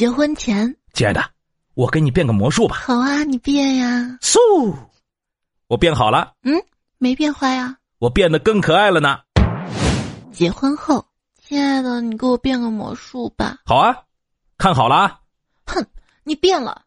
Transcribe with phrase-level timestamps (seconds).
[0.00, 1.22] 结婚前，亲爱的，
[1.74, 2.76] 我给你变个魔术吧。
[2.86, 4.16] 好啊，你变呀。
[4.22, 4.74] 嗖，
[5.66, 6.32] 我变好了。
[6.42, 6.54] 嗯，
[6.96, 7.76] 没变坏呀。
[7.98, 9.18] 我变得更可爱了呢。
[10.32, 11.04] 结婚后，
[11.46, 13.58] 亲爱的，你给我变个魔术吧。
[13.66, 13.94] 好啊，
[14.56, 15.20] 看好了啊。
[15.66, 15.84] 哼，
[16.24, 16.80] 你变了。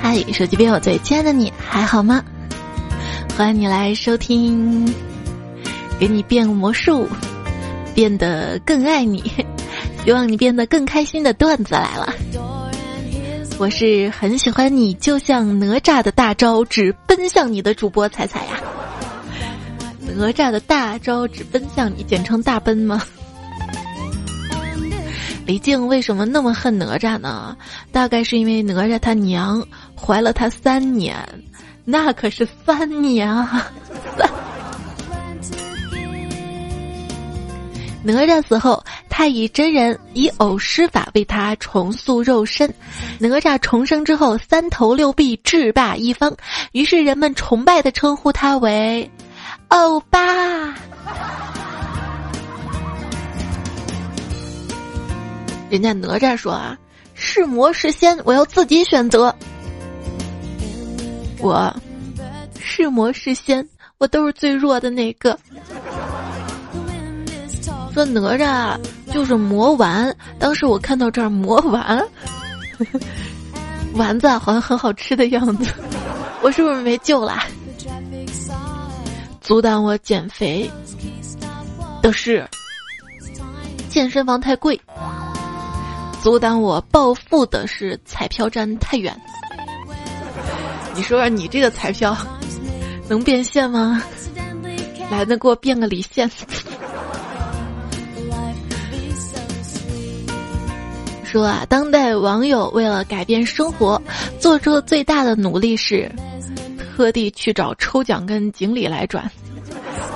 [0.00, 2.24] 嗨，手机边我最亲爱的你还好吗？
[3.36, 4.86] 欢迎你来收听，
[6.00, 7.06] 给你变个魔术，
[7.94, 9.22] 变得更爱你，
[10.02, 12.14] 希望你变得更开心的段子来了。
[13.58, 18.58] 我是很喜欢你，就像哪吒的大招只奔向你的主播彩彩呀。
[20.16, 23.02] 哪吒的大招只奔向你，简称大奔吗？
[25.44, 27.54] 李靖为什么那么恨哪吒呢？
[27.92, 29.62] 大概是因为哪吒他娘
[29.94, 31.14] 怀了他三年，
[31.84, 33.70] 那可是三年啊！
[38.02, 42.72] 哪吒死后，太乙真人以偶施法为他重塑肉身。
[43.18, 46.34] 哪吒重生之后，三头六臂，制霸一方，
[46.72, 49.10] 于是人们崇拜的称呼他为
[49.68, 50.18] 欧巴。
[55.68, 56.76] 人家哪吒说啊，
[57.14, 59.34] 是魔是仙，我要自己选择。
[61.38, 61.74] 我
[62.58, 65.38] 是魔是仙，我都是最弱的那个。
[67.92, 68.78] 说哪吒
[69.12, 72.02] 就是魔丸，当时我看到这儿魔丸，
[73.94, 75.72] 丸子好像很好吃的样子，
[76.42, 77.44] 我是不是没救啦？
[79.40, 80.70] 阻挡我减肥
[82.00, 82.46] 的是
[83.88, 84.80] 健身房太贵。
[86.22, 89.18] 阻挡我暴富的是彩票站太远。
[90.94, 92.16] 你说说，你这个彩票
[93.08, 94.02] 能变现吗？
[95.10, 96.30] 来，那给我变个离线。
[101.30, 104.02] 说啊，当代网友为了改变生活，
[104.40, 106.10] 做出最大的努力是
[106.96, 109.30] 特地去找抽奖跟锦鲤来转。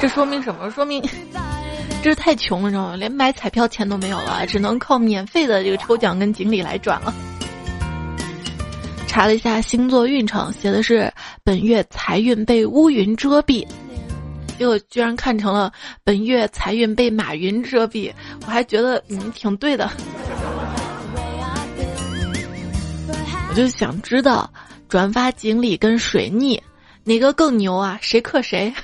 [0.00, 0.68] 这说明什么？
[0.72, 1.00] 说明。
[2.02, 2.96] 这是太穷了，知道吗？
[2.96, 7.14] 连买彩票钱都没有了，只能靠免费的这个抽奖跟锦鲤来转了。
[9.06, 11.10] 查了一下星座运程，写的是
[11.44, 13.64] 本月财运被乌云遮蔽，
[14.58, 15.72] 结果居然看成了
[16.02, 18.12] 本月财运被马云遮蔽，
[18.44, 19.88] 我还觉得嗯挺对的。
[23.54, 24.52] 我就想知道
[24.88, 26.60] 转发锦鲤跟水逆
[27.04, 27.96] 哪个更牛啊？
[28.02, 28.74] 谁克谁？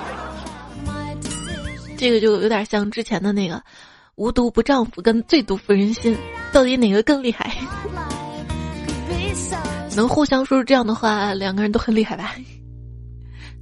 [1.96, 3.62] 这个就有点像之前的那个
[4.16, 6.14] “无毒不丈夫”跟“最毒妇人心”，
[6.52, 7.56] 到底哪个更厉害？
[9.96, 12.34] 能互相说出这样的话，两个人都很厉害吧？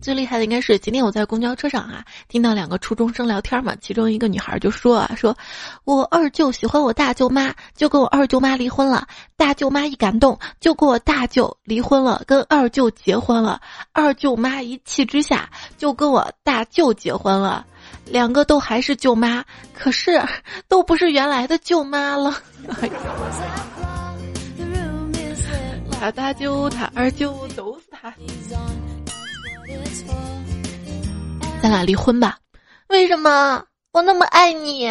[0.01, 5.37] 最厉害的应该是今天我在公交车上啊，听到两个初中生聊天嘛，其中一个女孩就说啊，说
[5.85, 9.07] 我二舅喜欢我大舅妈，就跟我二舅妈离婚了。
[9.37, 13.61] 大舅妈一感动，就跟我大舅离婚了，跟二舅结婚了。
[13.93, 17.67] 二舅妈一气之下，就跟我大舅结婚了。
[18.07, 19.45] 两个都还是舅妈，
[19.75, 20.21] 可是
[20.69, 22.35] 都不是原来的舅妈了。
[26.01, 28.15] 他大舅、他二舅都是他。
[31.61, 32.39] 咱俩离婚吧？
[32.89, 33.63] 为什么？
[33.93, 34.91] 我那么爱你。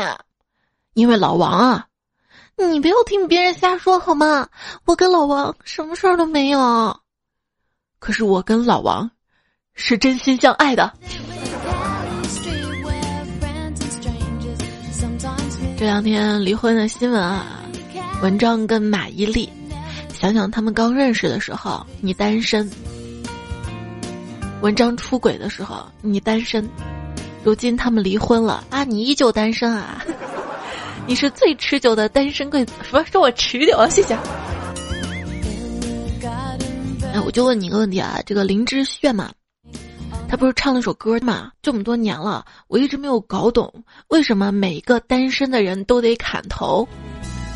[0.94, 1.88] 因为老王啊，
[2.56, 4.48] 你不要听别人瞎说好吗？
[4.86, 7.00] 我跟老王什么事儿都没有。
[8.00, 9.10] 可是我跟老王
[9.74, 10.92] 是真心相爱的。
[15.78, 17.64] 这两天离婚的新闻啊，
[18.22, 19.48] 文章跟马伊琍，
[20.14, 22.68] 想想他们刚认识的时候，你单身；
[24.62, 26.64] 文章出轨的时候，你单身；
[27.44, 30.04] 如今他们离婚了啊，你依旧单身啊！
[31.06, 34.18] 你是最持久的单身贵子，说说我持久，谢谢。
[37.14, 39.32] 哎，我就问你一个问题啊，这个林志炫嘛？
[40.28, 41.52] 他不是唱了首歌嘛？
[41.62, 43.72] 这么多年了，我一直没有搞懂，
[44.08, 46.86] 为什么每一个单身的人都得砍头？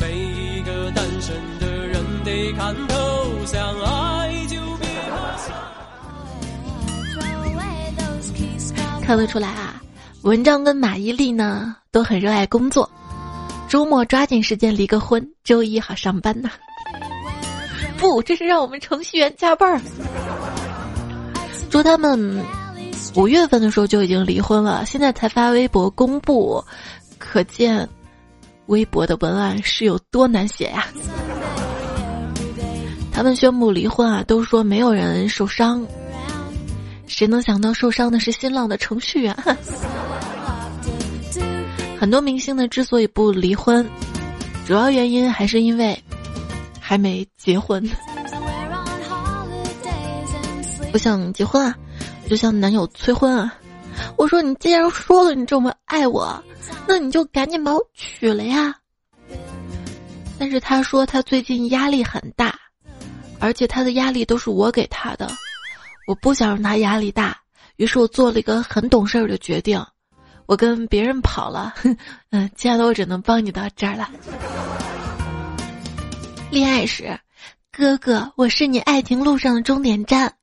[0.00, 2.96] 每一个单身的人得砍头，
[3.44, 4.11] 相爱
[9.04, 9.82] 看得出来啊，
[10.22, 12.88] 文章跟马伊琍呢都很热爱工作，
[13.68, 16.50] 周末抓紧时间离个婚，周一好上班呐。
[17.98, 19.80] 不，这是让我们程序员加班儿。
[21.68, 22.42] 祝他们。
[23.14, 26.64] 五月份的时候就已经离婚了，现在才发微博公布，
[27.18, 27.86] 可见
[28.68, 30.86] 微博的文案是有多难写呀！
[33.12, 35.86] 他们宣布离婚啊，都说没有人受伤，
[37.06, 39.36] 谁能想到受伤的是新浪的程序员？
[41.98, 43.88] 很多明星呢之所以不离婚，
[44.66, 45.96] 主要原因还是因为
[46.80, 47.82] 还没结婚。
[50.90, 51.74] 不想结婚啊，
[52.28, 53.54] 就向男友催婚啊。
[54.16, 56.42] 我说你既然说了你这么爱我，
[56.88, 58.74] 那你就赶紧把我娶了呀。
[60.38, 62.58] 但是他说他最近压力很大，
[63.38, 65.30] 而且他的压力都是我给他的，
[66.06, 67.36] 我不想让他压力大，
[67.76, 69.84] 于是我做了一个很懂事儿的决定，
[70.46, 71.74] 我跟别人跑了。
[72.30, 74.08] 嗯，亲爱的，我只能帮你到这儿了。
[76.50, 77.18] 恋爱时，
[77.70, 80.34] 哥哥，我是你爱情路上的终点站。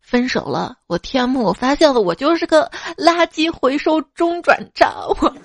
[0.00, 4.88] 分手了，我天幕，我发现了，我就是个垃圾回收中转站。
[5.20, 5.36] 我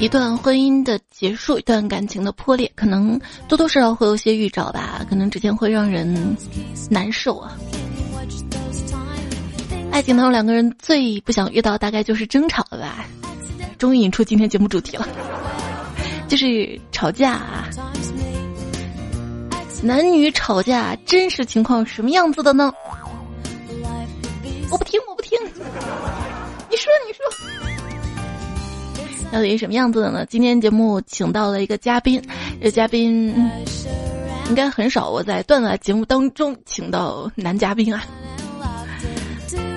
[0.00, 6.34] 一段婚姻的结束，一段感情的破裂，可能多多少少会有些预兆吧，可能之间会让人
[6.88, 7.54] 难受啊。
[9.92, 13.04] 爱情当中两个人最不想遇到，大概就是争吵了吧。
[13.76, 15.06] 终于引出今天节目主题了，
[16.26, 17.32] 就是吵架。
[17.32, 17.68] 啊。
[19.82, 22.72] 男女吵架真实情况什么样子的呢？
[24.70, 25.38] 我不听，我不听。
[26.70, 27.69] 你说，你说，
[29.32, 30.26] 到底什么样子的呢？
[30.26, 32.20] 今天节目请到了一个嘉宾，
[32.60, 33.32] 这嘉宾
[34.48, 38.02] 应该很少，我在段子节目当中请到男嘉宾啊。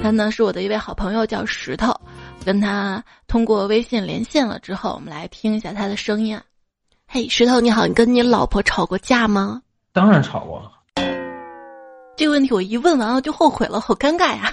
[0.02, 1.94] 他呢是我的一位好朋友，叫石头，
[2.44, 6.44] 跟他通过微信连线了之后，我们来听一下他的声音啊。
[7.08, 9.62] 嘿，石头你好，你跟你老婆吵过架吗？
[9.94, 10.70] 当然吵过，
[12.18, 14.52] 这个问题我一问完了就后悔了，好尴尬呀！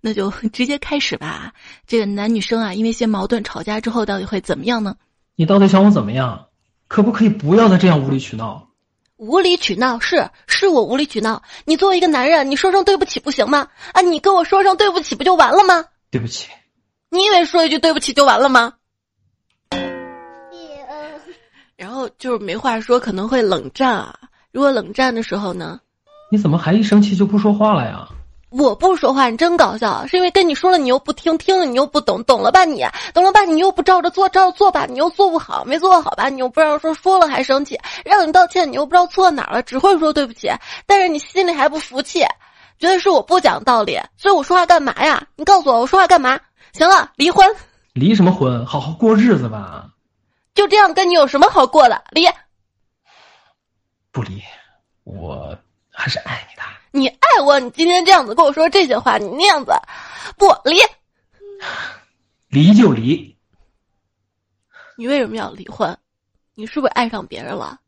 [0.00, 1.52] 那就 直接开始吧。
[1.86, 4.96] 这个男女生啊，因为一些矛盾吵架之后，到底会怎么样呢？
[5.36, 6.46] 你到底想我怎么样？
[6.88, 8.68] 可不可以不要再这样无理取闹？
[9.16, 11.42] 无理取闹是是我无理取闹。
[11.66, 13.68] 你作为一个男人，你说声对不起不行吗？
[13.92, 15.84] 啊，你跟我说声对不起不就完了吗？
[16.10, 16.48] 对不起。
[17.10, 18.74] 你以为说一句对不起就完了吗？
[21.76, 24.18] 然后就是没话说，可能会冷战啊。
[24.52, 25.80] 如果冷战的时候呢？
[26.32, 28.08] 你怎么还一生气就不说话了呀？
[28.50, 30.04] 我不说话，你真搞笑。
[30.08, 40.50] 是因为跟你说了，你又不听；听了，你又不懂；懂了吧你，懂了吧你又不照着做，照着做吧你又做不好，没做好吧你又不让说，说了还生气，让你道歉你又不知道错哪了，只会说对不起，
[40.84, 42.24] 但是你心里还不服气，
[42.80, 45.24] 觉得是我不讲道理，所以我说话干嘛呀？
[45.36, 46.40] 你告诉我，我说话干嘛？
[46.72, 47.46] 行了，离婚。
[47.94, 48.66] 离什么婚？
[48.66, 49.86] 好好过日子吧。
[50.54, 52.02] 就这样跟你有什么好过的？
[52.10, 52.26] 离。
[54.10, 54.42] 不离，
[55.04, 55.56] 我
[56.00, 56.62] 还是爱你的。
[56.92, 59.70] 你爱我，你今天这样子跟我说这些话，你那样子
[60.38, 60.80] 不离，
[62.48, 63.36] 离就离。
[64.96, 65.96] 你为什么要离婚？
[66.54, 67.78] 你是不是爱上别人了？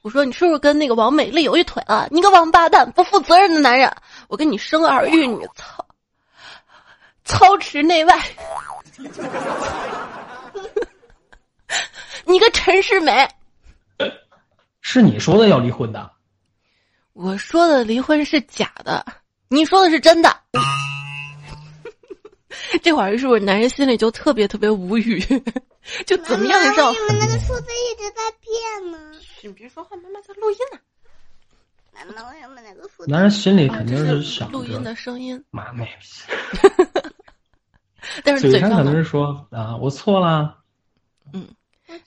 [0.00, 2.08] 我说你是不是跟那个王美丽有一腿了？
[2.10, 3.94] 你个王八蛋，不负责任的男人！
[4.28, 5.86] 我跟你生儿育女，操，
[7.24, 8.18] 操持内外，
[12.24, 13.28] 你个陈世美。
[14.80, 16.10] 是你说的要离婚的，
[17.12, 19.04] 我说的离婚是假的，
[19.48, 20.34] 你说的是真的。
[22.82, 25.20] 这会儿是不是男人心里就特别特别无语？
[26.06, 26.92] 就怎么样让？
[26.92, 28.98] 你们那个数字一直在变呢？
[29.42, 30.78] 你别说话，妈妈在录音呢。
[31.92, 33.04] 妈妈，为什么那个数？
[33.06, 35.42] 男人心里肯定是想录音的声音。
[35.50, 35.88] 妈妹。
[38.24, 40.56] 但是嘴上可能是说啊，我错了。
[41.32, 41.48] 嗯，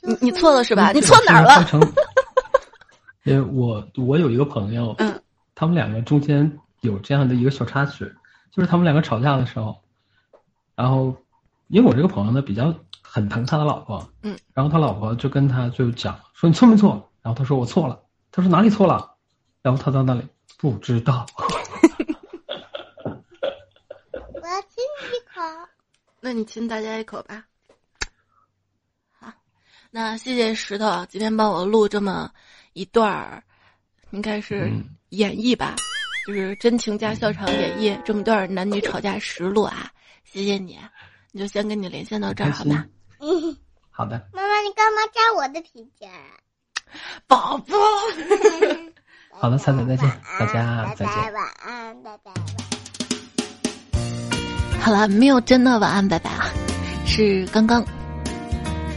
[0.02, 0.92] 你你错了是吧？
[0.92, 1.66] 你错哪儿了？
[3.24, 5.22] 因为我我有一个朋友，嗯，
[5.56, 8.06] 他们两个中间有这样的一个小插曲，
[8.52, 9.82] 就是他们两个吵架的时候，
[10.76, 11.16] 然后
[11.68, 17.10] 因为我这个朋友呢比较很疼他的老婆，嗯，然后他老婆就跟他就讲说你错没错？
[17.22, 18.02] 然后他说我错了，
[18.32, 19.16] 他说哪里错了？
[19.62, 20.28] 然后他到那里
[20.58, 21.26] 不知道。
[24.34, 25.42] 我要亲你一口，
[26.20, 27.46] 那你亲大家一口吧。
[29.18, 29.32] 好，
[29.90, 32.30] 那谢谢石头今天帮我录这么。
[32.74, 33.44] 一段儿，
[34.12, 34.72] 应该是
[35.10, 35.76] 演绎吧，
[36.28, 39.92] 就是真情加笑场演绎这么段男女吵架实录啊！
[40.24, 40.78] 谢谢你，
[41.32, 42.86] 你就先跟你连线到这儿好吧？
[43.20, 43.56] 嗯，
[43.92, 44.28] 好的。
[44.34, 46.10] 妈妈，你干嘛扎我的皮筋？
[47.28, 47.78] 宝宝。
[49.40, 51.34] 好了，彩彩再见，大家再见。
[51.34, 52.32] 晚安，拜拜。
[54.80, 56.46] 好了，没有真的晚安，拜拜啊，
[57.06, 57.84] 是刚刚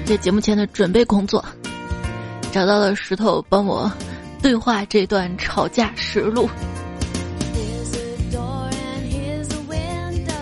[0.04, 1.44] 在节目前的准备工作。
[2.56, 3.92] 找到了石头，帮我
[4.40, 6.48] 对话这段吵架实录。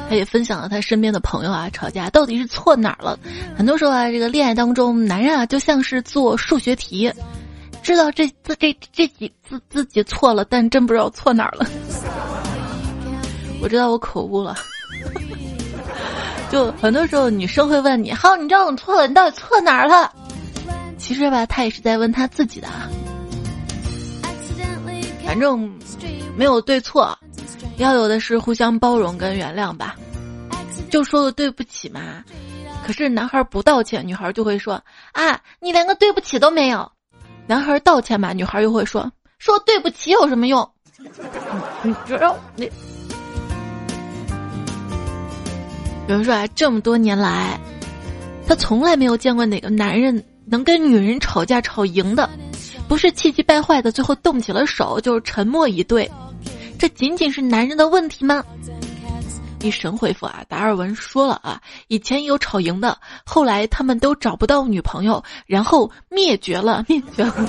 [0.08, 3.18] 他也分享了他身边的朋友啊，吵架到底是错哪儿了？
[3.56, 7.12] 很多时候啊，这个恋爱当中，男人啊就像是做数学题，
[7.82, 11.66] 知道这这这这几自自己错了，但真不知道错哪儿了。
[13.60, 14.54] 我知道我口误了。
[16.48, 20.12] 就很多时候，女生会问你：“好，你知道我错了，你到底错哪儿了？”
[21.06, 22.68] 其实吧，他也是在问他自己的。
[25.22, 25.70] 反正
[26.34, 27.16] 没有对错，
[27.76, 29.96] 要有的是互相包容跟原谅吧。
[30.88, 32.24] 就说个对不起嘛。
[32.86, 34.82] 可是男孩不道歉，女孩就会说
[35.12, 36.90] ：“啊，你连个对不起都没有。”
[37.46, 40.66] 男孩道歉吧，女孩又会说：“说对不起有什么用？”
[41.84, 42.64] 你知道你。
[46.08, 47.60] 有人说啊，这么多年来，
[48.46, 52.28] 他从来没有见过哪个男人能跟女人吵架吵赢的，
[52.86, 56.10] 不是气急败坏的最后动起了手，就是沉默以对。
[56.78, 58.44] 这仅仅是男人的问题吗？
[59.60, 67.48] 一神回复啊，达尔文说了啊，以前有吵赢的，后来他们都找不到女朋友，然后灭绝了，灭绝了，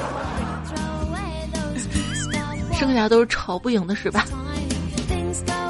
[2.73, 4.25] 剩下都是吵不赢的是吧？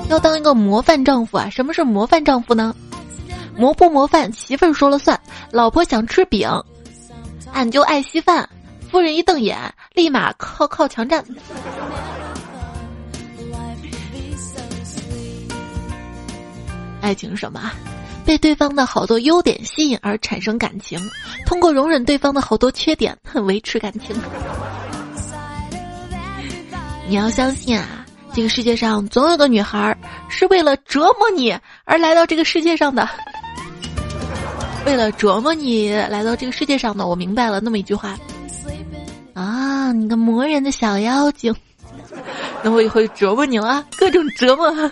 [0.08, 1.50] 要当一个模范丈夫啊！
[1.50, 2.75] 什么是模范丈夫呢？
[3.58, 5.20] 模不模范，媳妇儿说了算。
[5.50, 6.48] 老婆想吃饼，
[7.54, 8.48] 俺就爱稀饭。
[8.90, 9.58] 夫人一瞪眼，
[9.94, 11.24] 立马靠靠墙站。
[17.02, 17.72] 爱情什么？
[18.25, 21.00] 被对方的好多优点吸引而产生感情，
[21.46, 24.16] 通过容忍对方的好多缺点维持感情。
[27.08, 28.04] 你要相信啊！
[28.34, 29.96] 这个世界上总有个女孩
[30.28, 33.08] 是为了折磨你而来到这个世界上的，
[34.86, 37.08] 为了折磨你来到这个世界上的。
[37.08, 38.18] 我明白了那么一句话
[39.34, 41.54] 啊，你个磨人的小妖精，
[42.63, 44.72] 那我以后就折磨你了，各种折磨。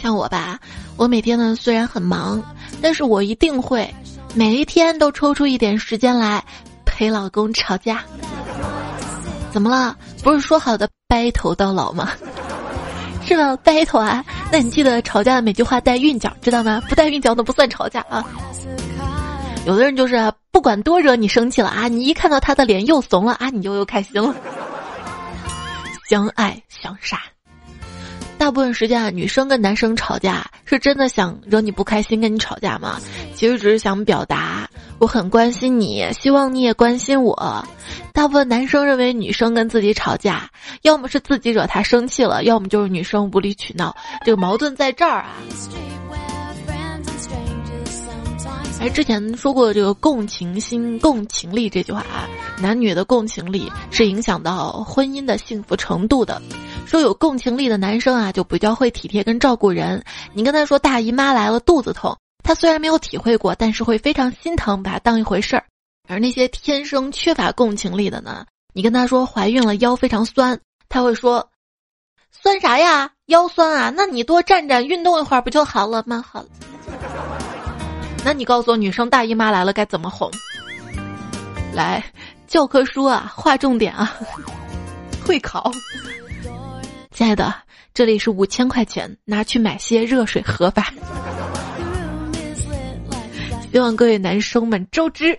[0.00, 0.58] 像我吧，
[0.96, 2.42] 我每天呢虽然很忙，
[2.80, 3.92] 但是我一定会
[4.34, 6.42] 每一天都抽出一点时间来
[6.86, 8.02] 陪老公吵架。
[9.52, 9.96] 怎么了？
[10.22, 12.12] 不是说好的白头到老吗？
[13.30, 13.56] 是吧？
[13.62, 14.24] 白头啊！
[14.50, 16.82] 那你记得吵架的每句话带韵脚，知道吗？
[16.88, 18.24] 不带韵脚的不算吵架啊。
[19.66, 24.34] 有的人就是不管多惹你生气了啊，你一看到他的脸又怂了啊，你就又开心了。
[26.08, 27.20] 相爱相杀。
[28.40, 32.98] 大部分时间啊，女生跟男生吵架是真的想惹你不开心，跟你吵架吗？
[33.34, 34.66] 其实只是想表达
[34.98, 37.62] 我很关心你，希望你也关心我。
[38.14, 40.48] 大部分男生认为女生跟自己吵架，
[40.80, 43.94] 要么是自己惹他生气了，要么就是女生无理取闹。
[44.24, 45.36] 这个矛盾在这儿啊。
[48.80, 52.26] 哎，之前说过这个共情心、共情力这句话啊，
[52.58, 56.40] 男女的共情力是影响到婚姻的幸福程度的。
[56.90, 60.02] 说有共情力的男生啊，就比较会体贴跟照顾人。
[60.32, 65.62] 你跟他说大姨妈来了，肚子痛，他虽然没有体会过，但是会非常心疼，把它当一回事儿。
[66.08, 68.44] 而那些天生缺乏共情力的呢，
[68.74, 71.48] 你跟他说怀孕了腰非常酸，他会说，
[72.32, 73.08] 酸啥呀？
[73.26, 73.92] 腰酸啊？
[73.96, 76.24] 那你多站站，运动一会儿不就好了吗？
[76.28, 76.48] 好了。
[78.24, 80.28] 那你告诉我，女生大姨妈来了该怎么哄？
[81.72, 82.04] 来，
[82.48, 84.12] 教科书啊，划重点啊，
[85.24, 85.70] 会考。
[87.20, 87.54] 亲爱的，
[87.92, 90.86] 这里是五千块钱，拿去买些热水喝吧。
[93.70, 95.38] 希望各位男生们周知，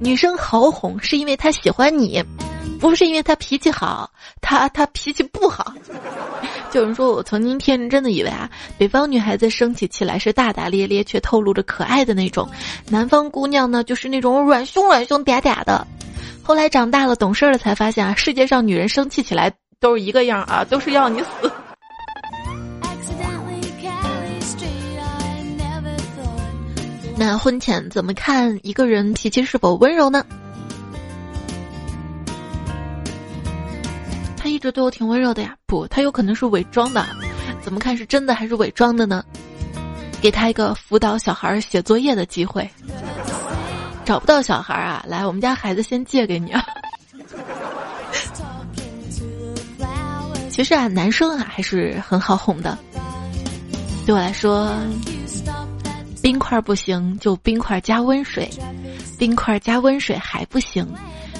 [0.00, 2.20] 女生好哄是因为她喜欢你，
[2.80, 5.72] 不是因为她脾气好，她她脾气不好。
[6.72, 12.44] 有 人说我曾经天真的以为啊，北方女孩子生起气来是大大咧咧，却透露着可爱的那种；
[12.88, 15.86] 南方姑娘呢，就是那种软凶软凶嗲嗲的。
[16.42, 19.52] 后来长大了懂事了，才发现啊，世界上女人生气起来。
[19.80, 21.28] 都是一个样啊，都是要你死。
[27.16, 30.24] 那婚前怎么看一个人脾气是否温柔呢？
[34.36, 37.04] 他一直对我挺温柔的呀，不，他有可能是伪装的。
[37.60, 39.24] 怎么看是真的还是伪装的呢？
[40.20, 42.68] 给他一个辅导小孩写作业的机会。
[44.04, 46.64] 找不到小孩啊，来，我们家孩子先借给你啊。
[50.58, 52.76] 其实啊，男生啊还是很好哄的。
[54.04, 54.68] 对我来说，
[56.20, 58.44] 冰块不行，就冰块加温水；
[59.16, 60.84] 冰块加温水还不行，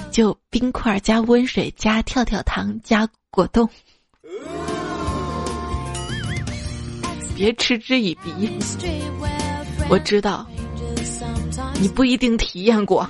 [0.09, 3.69] 就冰块加温水加跳跳糖加果冻。
[7.35, 8.49] 别嗤之以鼻，
[9.89, 10.47] 我知道
[11.81, 13.05] 你不一定体验过。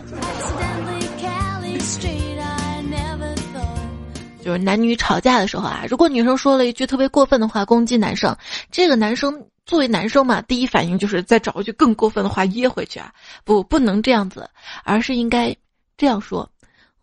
[4.49, 8.35] 就是男女吵架的时候啊，如果女生说了一句特别过分的话攻击男生，
[8.71, 13.13] 这个男生作为男生嘛，第一反应就是再找一句更过分的话噎回去啊，
[13.43, 14.49] 不，不能这样子，
[14.83, 15.55] 而是应该
[15.97, 16.49] 这样说：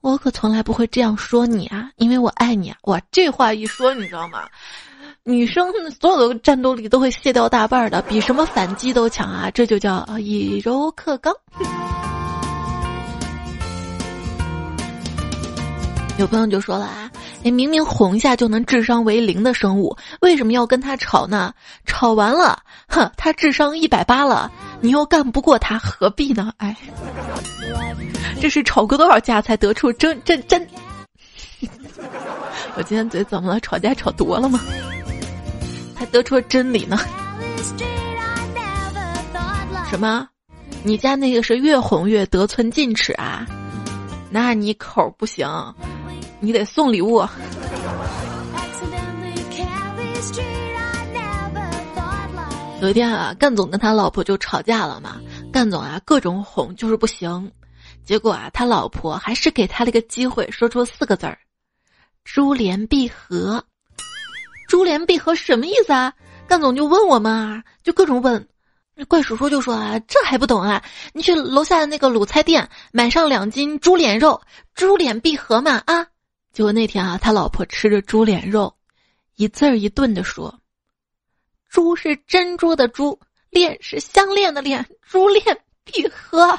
[0.00, 2.76] 我可从来不会这样说你啊，因为我爱你啊！
[2.83, 4.49] 哇，这话一说，你知道吗？
[5.23, 9.49] 女生所有的战斗力都会卸掉大半的，比什么反击都强啊！
[9.53, 11.33] 这就叫以柔克刚。
[16.19, 17.11] 有朋友就说了啊，
[17.47, 21.55] 你明明哄一下就能智商为零的生物，为什么要跟他吵呢？
[21.85, 24.50] 吵完了，哼，他智商一百八了，
[24.81, 26.53] 你又干不过他，何必呢？
[26.57, 26.76] 哎，
[28.41, 30.67] 这是吵过多少架才得出真真真？
[32.75, 33.61] 我今天嘴怎么了？
[33.61, 34.59] 吵架吵多了吗？
[35.95, 36.99] 才得出真理呢？
[39.88, 40.26] 什么？
[40.83, 43.47] 你家那个是越哄越得寸进尺啊？
[44.31, 45.49] 那你口不行。
[46.40, 47.26] 你得送礼物。
[52.83, 55.16] 有一天啊，干总跟他老婆就吵架了嘛。
[55.52, 57.50] 干总啊，各种哄就是不行。
[58.05, 61.38] 结果啊，他老婆还是给他了一个机会，说出四个字儿
[62.23, 63.64] ：“珠联璧合。”
[64.69, 66.12] 珠联璧合什么意思啊？
[66.47, 68.47] 干总就问我们啊，就各种问。
[69.09, 70.83] 怪叔叔就说啊，这还不懂啊？
[71.12, 74.40] 你去楼下的那个卤菜店买上两斤猪脸肉，
[74.75, 76.07] 珠联璧合嘛啊！
[76.56, 78.72] 结果那天啊，他老婆吃着猪脸肉，
[79.36, 80.58] 一字儿一顿的说
[81.68, 83.20] ：“猪是珍珠的珠，
[83.50, 85.44] 链是项链的链，珠链
[85.84, 86.58] 必合。”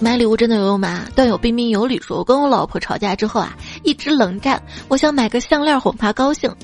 [0.00, 1.04] 买礼物真的有用吗？
[1.16, 6.54] 段友彬彬有礼说：“我跟我老婆吵架之后啊，一直冷战，我想买个项链哄她高兴。”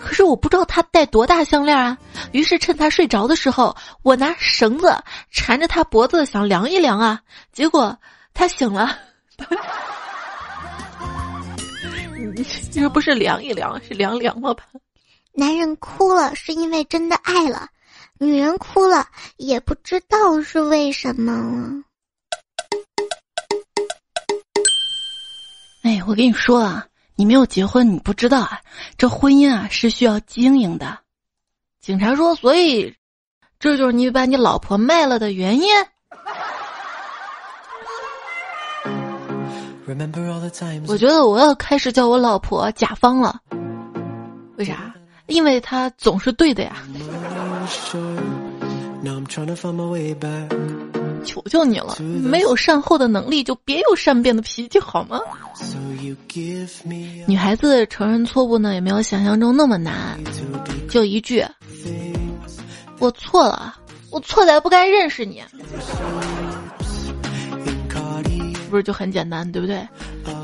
[0.00, 1.96] 可是我不知道他戴多大项链啊，
[2.32, 4.96] 于是趁他睡着的时候，我拿绳子
[5.30, 7.20] 缠着他脖子想量一量啊，
[7.52, 7.96] 结果
[8.32, 8.98] 他醒了，
[12.72, 14.64] 这不是量一量，是量量了吧？
[15.32, 17.68] 男人哭了是因为真的爱了，
[18.18, 21.70] 女人哭了也不知道是为什么了。
[25.84, 26.86] 哎，我跟你说啊。
[27.20, 28.62] 你没有结婚，你不知道啊，
[28.96, 31.00] 这婚姻啊是需要经营的。
[31.78, 32.94] 警察说，所以
[33.58, 35.68] 这就是你把你老婆卖了的原因。
[40.86, 43.38] 我觉得我要开始叫我老婆甲方了。
[44.56, 44.94] 为啥？
[45.26, 46.72] 因为她总是对的呀。
[51.24, 55.20] 求求你了，没有善后的能力就别有善变的脾气好吗？
[57.26, 60.18] 女孩子承认错误呢，也没有想象中那么难，
[60.88, 61.44] 就一句
[62.98, 63.76] ：“我错了，
[64.10, 65.42] 我错在不该认识你。”
[68.70, 69.86] 不是就很简单，对不对？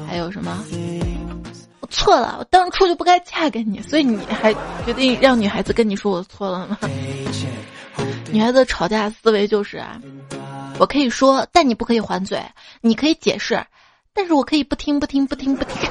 [0.07, 0.65] 还有什么？
[1.81, 4.53] 我错了，我当初就不该嫁给你，所以你还
[4.85, 6.79] 决定让女孩子跟你说我错了吗？
[8.33, 10.01] 女孩子吵架思维就是啊。
[10.79, 12.39] 我可以说，但你不可以还嘴；
[12.83, 13.65] 你可以解释，
[14.12, 15.91] 但是我可以不听、不听、不听、不听。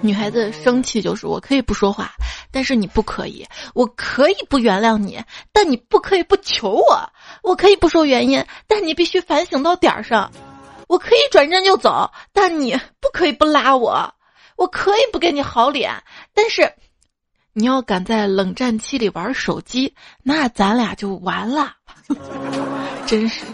[0.00, 2.12] 女孩子生气就是，我可以不说话，
[2.52, 5.20] 但是你不可以；我可以不原谅你，
[5.52, 7.08] 但你不可以不求我；
[7.42, 10.30] 我可以不说原因，但你必须反省到点儿上；
[10.86, 13.92] 我可以转身就走，但你不可以不拉我；
[14.56, 15.92] 我可以不给你好脸，
[16.32, 16.72] 但是。
[17.54, 21.74] 你要敢在冷战期里玩手机，那咱俩就完了。
[23.06, 23.44] 真是。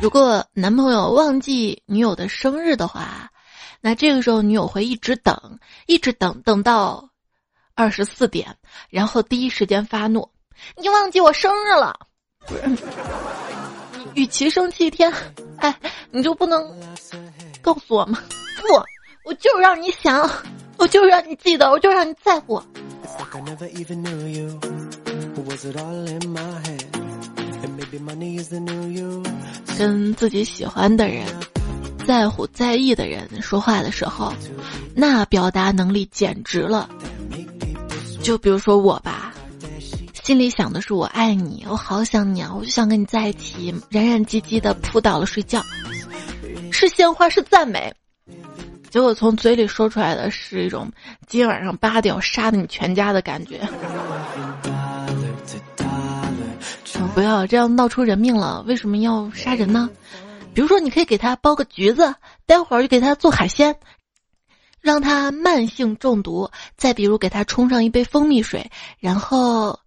[0.00, 3.28] 如果男朋友忘记女友的生日的话，
[3.80, 7.08] 那这个时候女友会一直等，一直等，等到
[7.74, 8.56] 二十四点，
[8.90, 10.28] 然后第一时间发怒
[10.78, 11.98] ：“你忘记我生日了！”
[14.14, 15.12] 与其生气一天，
[15.58, 15.76] 哎，
[16.10, 16.64] 你就不能？
[17.60, 18.22] 告诉我吗？
[18.60, 18.74] 不，
[19.24, 20.28] 我就是让你想，
[20.78, 22.62] 我就是让你记得，我就让你在乎。
[29.76, 31.26] 跟自己喜欢的人、
[32.06, 34.32] 在乎、在意的人说话的时候，
[34.94, 36.88] 那表达能力简直了。
[38.22, 39.32] 就比如说我吧，
[40.22, 45.62] 心里想的是我爱你，我好想你啊，我就想跟你在一起，燃燃唧唧的扑倒了睡觉。
[46.70, 47.92] 是鲜花是赞美，
[48.90, 50.90] 结果从嘴里说出来的是一种
[51.26, 53.60] 今晚上八点我杀你全家的感觉。
[57.14, 59.90] 不要这样闹出人命了，为什么要杀人呢？
[60.54, 62.14] 比如说，你可以给他剥个橘子，
[62.46, 63.74] 待会儿就给他做海鲜，
[64.80, 69.78] 让他慢性中毒；再比如，给他冲上一杯蜂蜜水，然后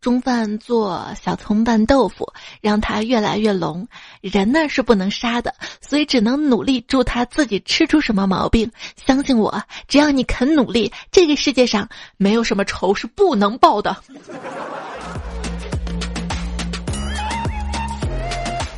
[0.00, 3.86] 中饭做小葱拌豆腐，让它越来越浓。
[4.20, 8.70] 人呢是不能杀的，所以只能努力助他自己吃出什么毛病。
[8.96, 13.96] 相信我，只要你肯努力，这个世界上没有什么仇是不能报的。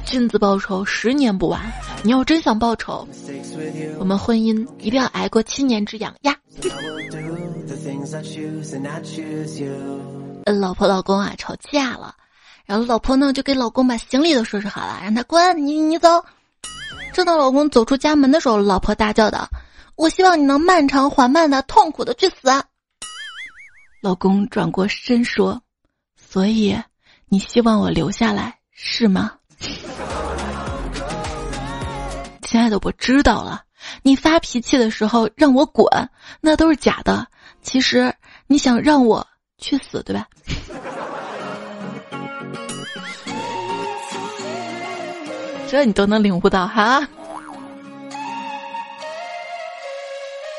[0.06, 1.70] 君子报仇，十年不晚。
[2.02, 3.06] 你要真想报仇，
[3.98, 6.34] 我们婚姻一定要挨过七年之痒呀。
[10.44, 12.14] 呃老婆老公啊吵架了，
[12.64, 16.24] 然后老婆呢就给老公把行李都收拾好了，让他滚，你你走。
[17.12, 19.48] 正当老公走出家门的时候，老婆大叫道
[19.96, 22.36] ：“我希望你能漫长、缓慢的、痛苦的去死。”
[24.00, 25.60] 老公转过身说
[26.16, 26.80] ：“所以
[27.28, 29.32] 你希望我留下来是吗？”
[32.42, 33.62] 亲爱的，我知道了，
[34.02, 35.86] 你发脾气的时候让我滚，
[36.40, 37.26] 那都是假的。
[37.62, 38.14] 其实
[38.46, 39.26] 你想让我。
[39.60, 40.26] 去死，对吧？
[45.68, 47.06] 这你都能领悟到哈。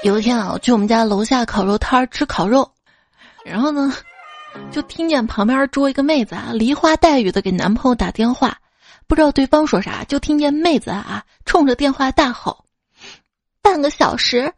[0.03, 2.71] 有一天啊，我去我们家楼下烤肉摊吃烤肉，
[3.43, 3.93] 然后呢，
[4.71, 8.57] 就听见旁边桌一个妹子啊，梨花带雨的给男朋友打电话，
[9.05, 12.65] 不知道对方说啥，就听见妹子啊冲着电话大吼
[13.61, 14.53] ：“半个小时，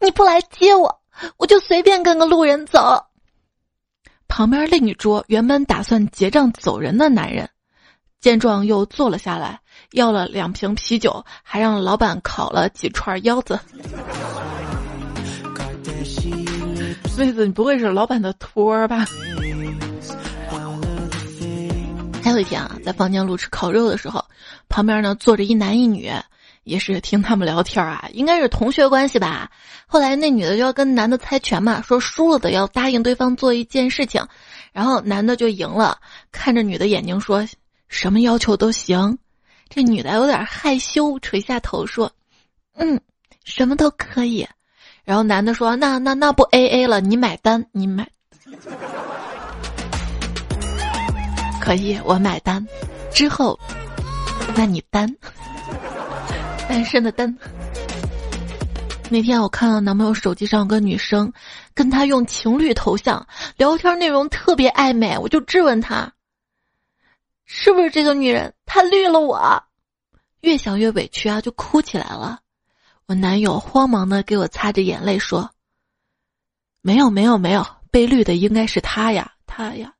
[0.00, 1.00] 你不来接我，
[1.36, 3.04] 我就随便跟个路人走。”
[4.28, 7.48] 旁边另一桌原本打算结账走人的男人，
[8.20, 9.60] 见状又坐了下来，
[9.92, 13.58] 要了两瓶啤酒，还让老板烤了几串腰子。
[17.16, 19.06] 妹子，你不会是老板的托儿吧？
[22.22, 24.22] 还有一天啊，在房间路吃烤肉的时候，
[24.68, 26.10] 旁边呢坐着一男一女。
[26.66, 29.48] 也是听他们聊天啊， 应该是同学关系吧。
[29.86, 34.26] 后来那女的就要跟男的猜拳嘛，说输了的要答应对方做一件事情，
[34.72, 35.96] 然后男的就赢了，
[36.32, 37.46] 看着女的眼睛说
[37.88, 39.16] 什么要求都行。
[39.68, 42.10] 这女的有点害羞，垂下头说
[42.74, 43.00] ：“嗯，
[43.44, 44.44] 什么都可以。”
[45.04, 48.08] 然后男的说：“那那那不 A A 了，你买单，你买，
[51.62, 52.66] 可以，我买单。
[53.12, 53.56] 之后，
[54.56, 55.08] 那你单。”
[56.68, 57.36] 单身的单。
[59.08, 61.32] 那天我看到男朋友手机上有个女生，
[61.74, 63.26] 跟他用情侣头像
[63.56, 66.12] 聊天，内容特别暧昧，我就质问他，
[67.44, 68.52] 是不是这个女人？
[68.66, 69.62] 她绿了我，
[70.40, 72.40] 越想越委屈啊，就哭起来了。
[73.06, 75.52] 我男友慌忙的给我擦着眼泪说
[76.82, 79.94] ：“没有没有没有，被绿的应该是他呀，他呀。”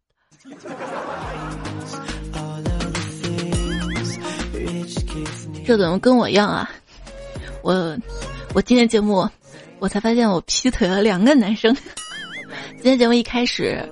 [5.66, 6.70] 这怎么跟我一样啊？
[7.60, 7.98] 我，
[8.54, 9.28] 我今天节目，
[9.80, 11.76] 我才发现我劈腿了两个男生。
[12.80, 13.84] 今天节目一开始，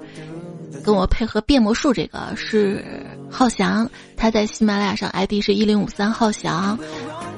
[0.85, 2.85] 跟我配合变魔术这个是
[3.29, 6.79] 浩翔，他在喜马拉雅上 ID 是一零五三浩翔，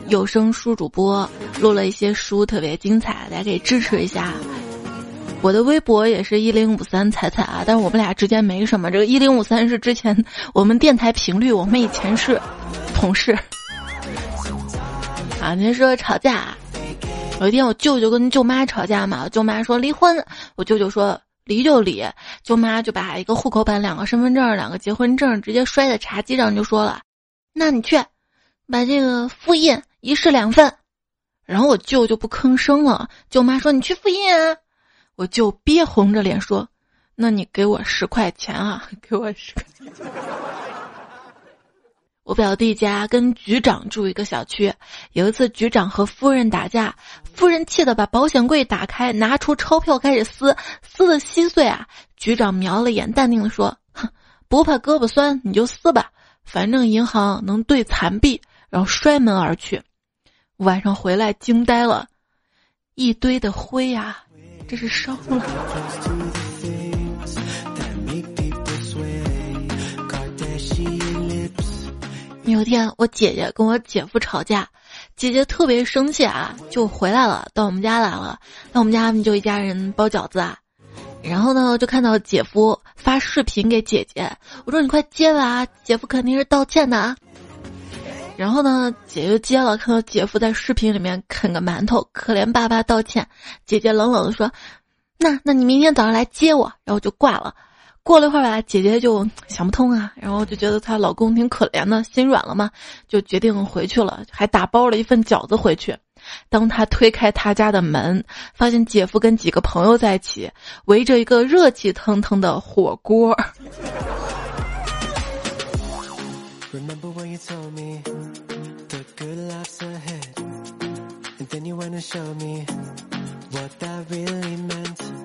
[0.08, 1.26] 有声书主播，
[1.58, 4.34] 录了一些书特别精彩，大家可以支持一下。
[5.40, 8.90] 我的微博也是一零五三彩彩啊，但是我们俩之间没什么。
[8.90, 10.14] 这个一零五三是之前
[10.52, 12.38] 我们电台频率，我们以前是
[12.94, 13.34] 同事。
[15.46, 16.56] 啊，您说吵架，
[17.40, 22.04] 有一天我舅舅跟舅妈吵架嘛，舅妈说离婚，我舅舅说离就离，
[22.42, 27.00] 舅妈就把一个户口本、两个身份证、两个结婚证直接摔在茶几上，就说了
[27.54, 27.96] ：“那你去
[28.68, 30.74] 把这个复印一式两份。”
[31.46, 34.56] 然后我舅就不吭声了，舅妈说：“你去复印啊。”
[35.14, 36.68] 我舅憋红着脸说
[37.14, 39.94] ：“那你给我十块钱啊，给我十块钱。”
[42.26, 44.74] 我表弟家跟局长住一个小区，
[45.12, 51.86] 有一次局长和夫人打架，夫人气得把保险柜打开，拿出钞票开始撕，撕的稀碎啊！
[52.16, 54.08] 局长瞄了眼，淡定的说：“哼，
[54.48, 56.10] 不怕胳膊酸，你就撕吧，
[56.42, 59.80] 反正银行能兑残币。”然后摔门而去。
[60.56, 62.08] 晚上回来惊呆了，
[62.96, 64.18] 一堆的灰呀，
[64.66, 66.55] 这是烧了。
[72.46, 74.68] 有一天，我姐姐跟我姐夫吵架，
[75.16, 78.38] 姐姐特别生气啊，就回来了，到我们家来了。
[78.72, 80.56] 到我们家就一家人包饺子啊，
[81.24, 84.30] 然后呢，就看到姐夫发视频给姐姐，
[84.64, 87.16] 我说你快接吧，姐夫肯定是道歉的啊。
[88.36, 93.26] 然后呢，姐就接了，看到姐夫在视频里面啃个馒头，可怜巴巴道歉。
[93.64, 94.52] 姐姐冷冷的说
[95.18, 97.52] ：“那那你明天早上来接我。”然后就挂了。
[98.06, 102.70] 过了一会儿吧，姐姐就想不通啊，然后就觉得她老公挺可怜的，心软了嘛，
[103.08, 105.92] 就决定回去了，还打包了一份饺子回去。
[106.48, 110.48] 当她推开她家的门，发现姐夫跟几个朋友在一起，
[110.84, 113.36] 围着一个热气腾腾的火锅。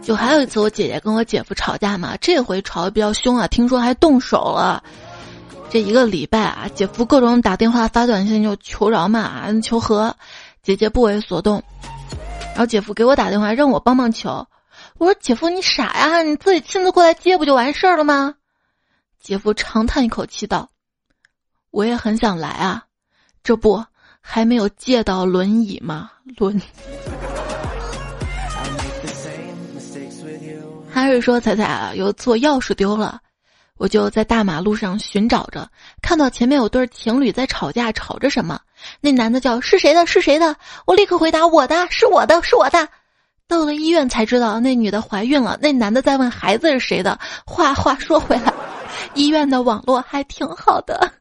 [0.02, 4.84] 就还有一次，我姐姐跟我姐夫吵架嘛，这回吵得比较凶啊，听说还动手了。
[5.70, 10.16] 这一个礼拜啊，姐夫各种打电话发短信就求饶嘛，求和，
[10.62, 11.64] 姐姐不为所动。
[12.50, 14.46] 然后姐夫给我打电话让我帮帮求，
[14.98, 18.36] 我说姐夫你傻呀，你自己亲自过来接不就完事儿了吗？
[19.22, 20.70] 姐夫长叹一口气道
[21.72, 22.86] ：“我也很想来啊，
[23.44, 23.86] 这不
[24.20, 26.12] 还没有借到轮椅吗？
[26.38, 26.60] 轮。”
[30.93, 33.19] 还是说彩彩啊，有做钥匙丢了。
[33.77, 35.67] 我就在大马路上寻找着，
[36.04, 38.60] 看到前面有对情侣在吵架，吵着什么？
[38.99, 40.06] 那男的叫是谁的？
[40.06, 40.56] 是谁的？
[40.86, 42.88] 我立刻回答我的，是我的，是我的。
[43.47, 47.19] 到了医院才知道那女的怀孕了，那男的在问孩子是谁的。
[47.45, 48.54] 话话说回来，
[49.15, 51.12] 医院的网络还挺好的。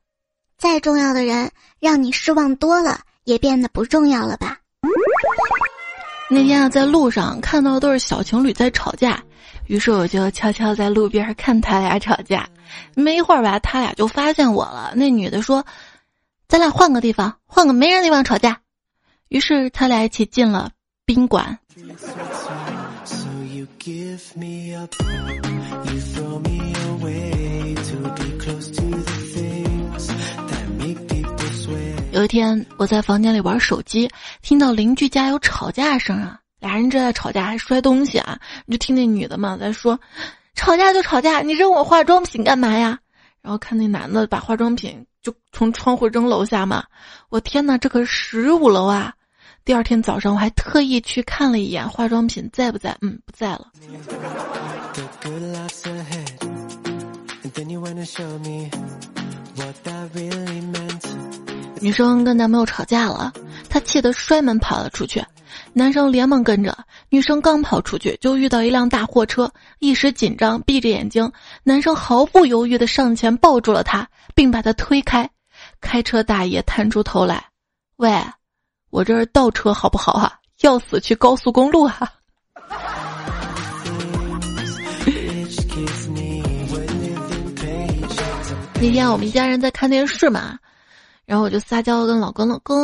[0.59, 4.59] 再重要的人让你失望多了，也变得不重要了吧？
[6.28, 9.20] 那天啊，在路上看到都是小情侣在吵架。
[9.70, 12.44] 于是我就悄悄在路边看他俩吵架，
[12.96, 14.92] 没一会儿吧，他俩就发现我了。
[14.96, 15.64] 那女的说
[16.48, 18.61] ：“咱俩换个地方，换个没人地方吵架。”
[19.30, 20.72] 于是他俩一起进了
[21.06, 21.56] 宾馆。
[32.11, 34.11] 有一天，我在房间里玩手机，
[34.42, 36.39] 听到邻居家有吵架声啊。
[36.61, 38.38] 俩人正在吵架，还摔东西啊！
[38.66, 39.99] 你就听那女的嘛在说
[40.55, 42.99] ：“吵架就吵架，你扔我化妆品干嘛呀？”
[43.40, 46.85] 然后看那男的把化妆品就从窗户扔楼下嘛。
[47.31, 49.14] 我天哪，这可是十五楼啊！
[49.64, 53.68] 第二天早上我还特意去看了一眼化妆品在不在，嗯，不在了。
[61.81, 63.33] 女生跟男朋友吵架了，
[63.70, 65.25] 她气得摔门跑了出去。
[65.72, 66.76] 男生连忙跟着，
[67.09, 71.30] 女生刚跑出去，就遇到一辆大货车，一时紧张，闭着眼睛。
[71.62, 75.30] 男生毫不犹豫地上前抱住了她，并把她推开。
[75.80, 77.46] 开车大爷探出头来
[77.96, 78.12] ：“喂，
[78.90, 80.33] 我这是倒车好不好啊？
[80.61, 81.96] 要死去高速公路啊！”
[88.83, 90.59] 那天我们一家人在看电视嘛，
[91.26, 92.76] 然后我就撒娇跟老公：“老公。”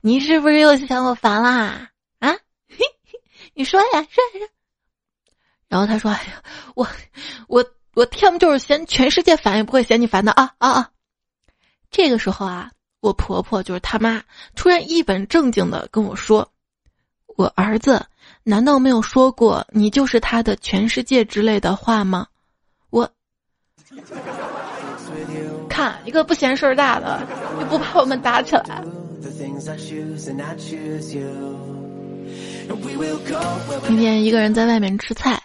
[0.00, 1.90] 你是不是又嫌我烦啦？
[2.20, 2.34] 啊，
[3.54, 4.48] 你说呀，说呀说。
[5.68, 6.42] 然后他说：“哎呀，
[6.74, 6.88] 我
[7.46, 7.64] 我
[7.94, 10.90] 我天不就是嫌全世界烦，也不会嫌你烦的啊啊啊！”
[11.90, 14.22] 这个时候啊，我婆婆就是他妈，
[14.54, 16.50] 突然一本正经的跟我说
[17.36, 18.06] ：“我儿子
[18.44, 22.26] 难道没有说过你就是他的全世界之类的话吗？”
[22.88, 23.10] 我
[25.68, 27.20] 看一个不嫌事儿大的，
[27.60, 28.82] 就不怕我们打起来。
[33.86, 35.42] 今天一个人在外面吃菜，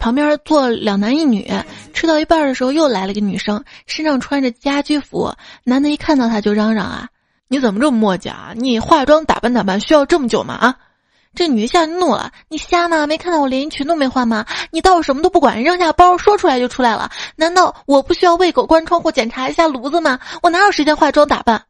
[0.00, 1.48] 旁边坐两男一女。
[1.92, 5.32] 吃到一半的时候，又来了个女生，身上穿着家居服。
[5.62, 7.08] 男的一看到她就嚷嚷啊
[7.48, 8.52] ：“你怎么这么磨叽啊？
[8.56, 10.76] 你化妆打扮打扮需要这么久吗？”啊！
[11.34, 13.06] 这女一下怒了：“你瞎吗？
[13.06, 14.44] 没看到我连衣裙都没换吗？
[14.70, 17.10] 你倒是什么都不管，扔下包说出来就出来了。
[17.36, 20.18] 难道我不需要喂狗、关窗户、检查一下炉子吗？
[20.42, 21.62] 我哪有时间化妆打扮？”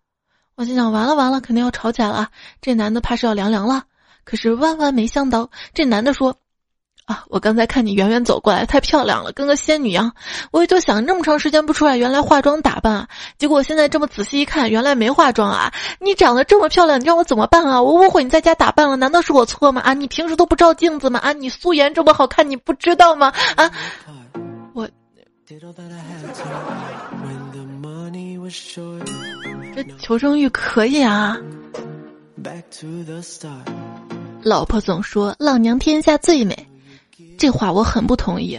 [0.56, 2.28] 我心想，完了完了，肯定要吵起来了。
[2.62, 3.84] 这男的怕是要凉凉了。
[4.24, 6.36] 可是万万没想到，这男的说
[7.06, 10.12] ：“啊，我刚才看你远远走过来，太漂亮了，跟个仙女一样。
[10.52, 13.08] 我也就想这么长时间不出来，原来化妆打扮啊。
[13.36, 15.72] 结果现在这么仔细一看，原来没化妆啊！
[16.00, 17.82] 你长得这么漂亮，你让我怎么办啊？
[17.82, 19.80] 我误会你在家打扮了，难道是我错吗？
[19.80, 21.18] 啊，你平时都不照镜子吗？
[21.18, 23.32] 啊，你素颜这么好看，你不知道吗？
[23.56, 23.70] 啊，
[24.72, 24.88] 我。”
[29.74, 31.36] 这求生欲可以啊！
[34.42, 36.56] 老婆总说“老娘天下最美”，
[37.36, 38.56] 这话我很不同意。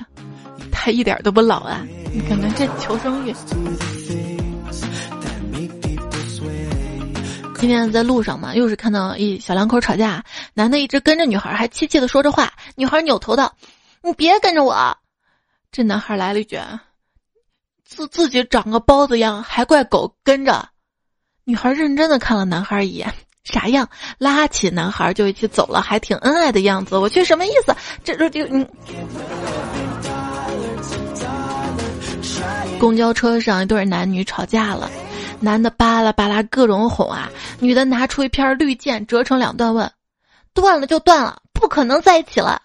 [0.73, 1.88] 她一点都不老啊！
[2.13, 3.34] 你看看这求生欲。
[7.58, 10.21] 今天在路上嘛，又是看到一小两口吵架，
[10.54, 12.51] 男的一直跟着女孩，还气气的说着话。
[12.75, 13.56] 女孩扭头道
[14.04, 14.75] ：“你别跟着我。”
[15.71, 16.60] 这男孩来了一句
[17.88, 20.67] ：“自自己长个包子样，还怪狗跟着。”
[21.47, 23.88] 女孩认真的看了男孩一眼，啥样？
[24.17, 26.97] 拉起男孩就一起走了，还挺恩爱的样子。
[26.97, 27.75] 我去，什么意思？
[28.03, 28.67] 这这就，嗯。
[32.79, 34.89] 公交车上一对男女吵架了，
[35.39, 37.29] 男的巴拉巴拉各种哄啊，
[37.60, 39.89] 女的拿出一片绿箭折成两段问
[40.51, 42.60] ：“断了就断了，不可能在一起了。”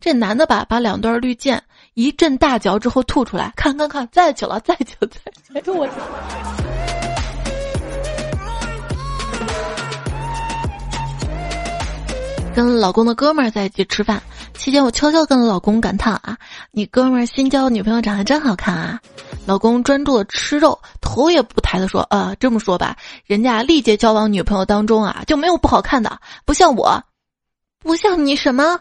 [0.00, 1.62] 这男的吧，把两段绿箭
[1.94, 5.18] 一阵大嚼之后吐出来，看看看，在一起了，在一起了，在。
[5.54, 5.88] 哎呦我！
[12.58, 14.20] 跟老公的哥们儿在一起吃饭
[14.52, 16.36] 期间，我悄悄跟老公感叹啊
[16.74, 19.00] ：“你哥们儿新交女朋友长得真好看啊！”
[19.46, 27.00] 老公专注的吃肉，头也不抬的说：“呃，这么说吧，人家历届交往女朋友当中啊，就没有不好看的，不像我，
[27.78, 28.80] 不像你什么？”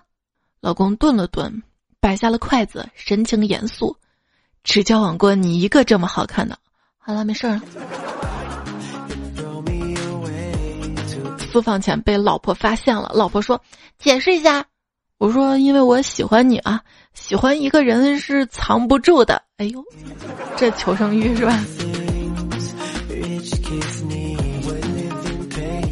[0.59, 1.61] 老公顿了顿，
[1.99, 3.95] 摆下了筷子，神情严肃
[4.65, 6.57] ：“只交往过你一个这么好看的。”
[6.97, 7.61] 好了，没事了。
[11.47, 13.59] 私房钱被老婆发现了，老婆说
[13.97, 14.65] ：“解释一下。”
[15.17, 16.81] 我说：“因为我喜欢你啊，
[17.13, 19.83] 喜欢一个人是藏不住的。”哎呦，
[20.55, 21.57] 这求生欲是吧？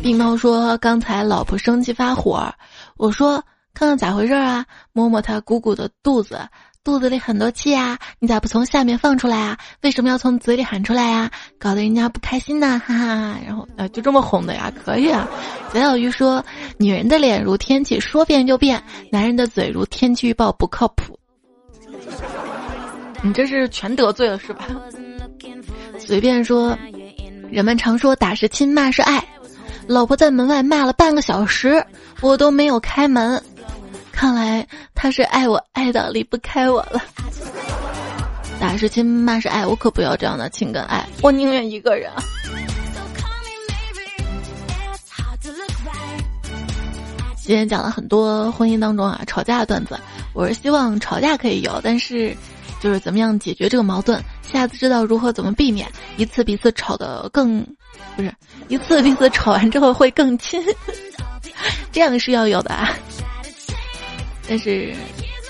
[0.04, 2.54] 病猫说：“刚才老婆生气发火，
[2.98, 4.64] 我说看看咋回事啊？
[4.94, 6.40] 摸摸她鼓鼓的肚子。”
[6.86, 9.58] 肚子里很多气啊，你咋不从下面放出来啊？
[9.82, 11.32] 为什么要从嘴里喊出来呀？
[11.58, 13.40] 搞得人家不开心呢， 哈哈。
[13.44, 15.28] 然后呃，就这么哄的呀，可以啊。
[15.74, 16.46] 小小鱼说
[16.78, 18.80] ：“女人的脸如天气，说变就变；
[19.12, 21.20] 男人的嘴如天气预报，不靠谱。
[23.24, 24.68] ”你这是全得罪了是吧？
[25.98, 26.78] 随便说，
[27.50, 29.26] 人们常说打是亲，骂是爱。
[29.88, 31.84] 老婆在门外骂了半个小时，
[32.22, 33.42] 我都没有开门。
[34.16, 37.04] 看来他是爱我爱到离不开我了。
[38.58, 42.10] 打是亲，骂是爱，我可不要这样的情跟爱，我宁愿一个人。
[47.36, 50.00] 今天讲了很多婚姻当中啊吵架的段子，
[50.34, 52.36] 我是希望吵架可以有，但是
[52.80, 57.64] 就是怎么样解决这个矛盾，下次知道如何怎么避免一次比一次吵得更，
[58.16, 58.34] 不是
[58.70, 60.64] 一次比一次吵完之后会更亲，
[61.92, 62.98] 这样是要有的啊。
[64.48, 64.94] 但是，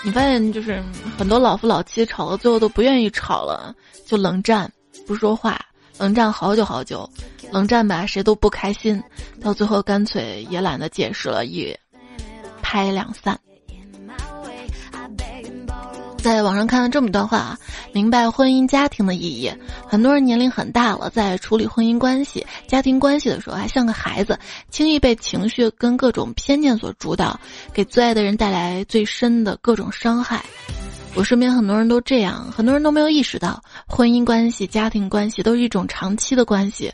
[0.03, 0.81] 你发现就是
[1.17, 4.71] 很多老夫老妻吵到最后都不愿意吵了，就冷战，
[5.05, 5.59] 不说话，
[5.97, 7.09] 冷战好久好久，
[7.51, 9.01] 冷战吧谁都不开心，
[9.41, 11.75] 到最后干脆也懒得解释了，一
[12.61, 13.37] 拍两散。
[16.25, 17.59] 在网上看了这么一段话啊，
[17.93, 19.53] 明白婚姻家庭的意义。
[19.87, 24.35] 很多人年龄很大了，在处理婚姻关系、家庭关系的时候，还像个孩子，
[24.71, 27.39] 轻易被情绪跟各种偏见所主导，
[27.71, 30.43] 给最爱的人带来最深的各种伤害。
[31.13, 36.91] 我身边很多人都这样，很多人都没有意识到，婚姻关系、家庭关系都是一种长期的关系，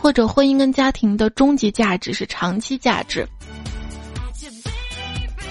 [0.00, 3.28] 或者婚姻跟家庭的终极价值是长期价值。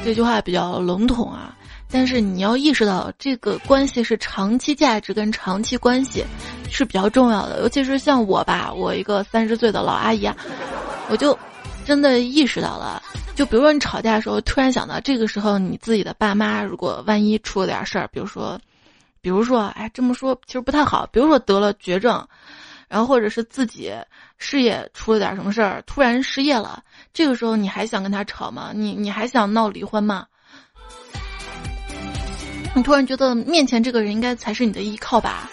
[0.03, 1.55] 这句话比较笼统啊。
[1.91, 6.23] 但是你要意识到，这个关系是长期价值跟长期关系
[6.69, 7.59] 是比较重要的。
[7.61, 10.35] 尤其是像我吧，我一个三十岁的老阿姨啊，
[11.09, 11.37] 我就
[11.85, 13.03] 真的意识到了。
[13.35, 18.59] 就比如说你吵架的时候，突然想到这个时候你自己的爸妈如果万一出了点事儿，比如说，
[19.19, 21.05] 比如说，哎，这么说其实不太好。
[21.11, 22.25] 比如说得了绝症，
[22.87, 23.91] 然后或者是自己
[24.37, 26.81] 事业出了点什么事儿，突然失业了，
[27.13, 28.71] 这个时候你还想跟他吵吗？
[28.73, 30.25] 你你还想闹离婚吗？
[32.73, 35.49] 你突然觉得面前这个人应该才是你的依靠吧？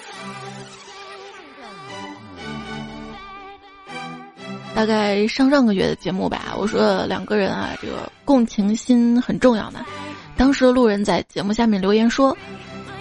[4.75, 9.85] 大概上上个月的节目吧，我说两个人啊，这个共情心很重要的。
[10.37, 12.37] 当时路人在节目下面留言说：“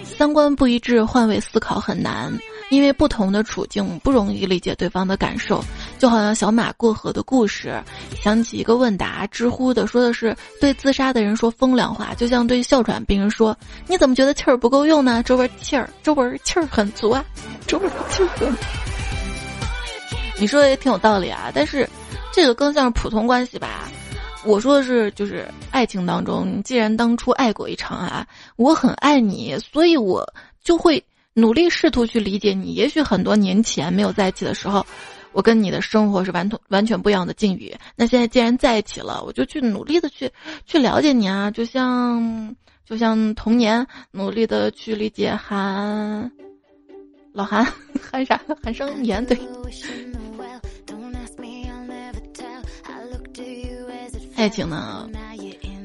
[0.02, 2.32] 三观不一致，换位思考很难。”
[2.70, 5.64] 因为不同的处境不容易理解对方的感受，
[5.98, 7.82] 就好像小马过河的故事。
[8.22, 13.56] 想起一个问答，知乎的说的是对自杀的人说风凉话，就像对哮喘病人说
[13.86, 17.24] ：“你怎么觉得气儿不够用呢？”周围气儿，周围气儿很足啊，
[17.66, 18.54] 周围气儿很。
[20.38, 21.88] 你说的也挺有道理啊，但是
[22.32, 23.88] 这个更像是普通关系吧？
[24.44, 30.24] 我说的是，就是爱情当中，既然当初爱过一场啊，我很爱你，所以我
[30.62, 31.02] 就会。
[31.34, 34.84] 努力试图去理解你，也许很多年前没有在一起的时候，
[35.32, 37.74] 我跟你的生活是完全完全不一样的境遇。
[37.96, 40.30] 那现在既然在一起了，我就去努力的去
[40.66, 46.30] 去了解你啊，就像就像童年努力的去理解韩
[47.32, 47.64] 老韩
[48.10, 49.38] 韩啥韩生言对。
[54.34, 55.08] 爱情呢，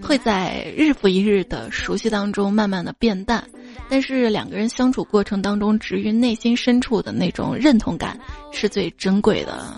[0.02, 3.44] 会在日复一日的熟悉当中慢慢的变淡。
[3.90, 8.20] 但是两个人相处过程当中，植于内心深处的那种认同感
[8.52, 9.76] 是最珍贵的，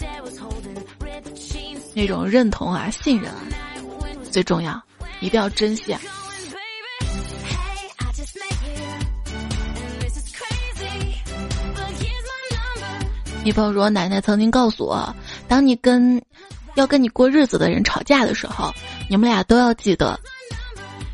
[1.94, 3.42] 那种认同啊、信任啊
[4.32, 4.82] 最重要，
[5.20, 6.00] 一定要珍惜啊。
[13.44, 15.16] 女朋友说：“奶奶曾经告诉我，
[15.48, 16.20] 当你跟
[16.74, 18.74] 要跟你过日子的人吵架的时候，
[19.08, 20.20] 你们俩都要记得，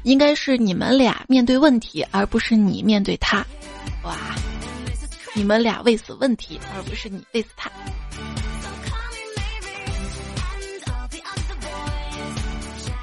[0.04, 3.45] 应该是你们俩面对问题，而不是你面对他。
[4.04, 4.18] 哇，
[5.34, 7.70] 你们俩为死问题，而不是你为死他。”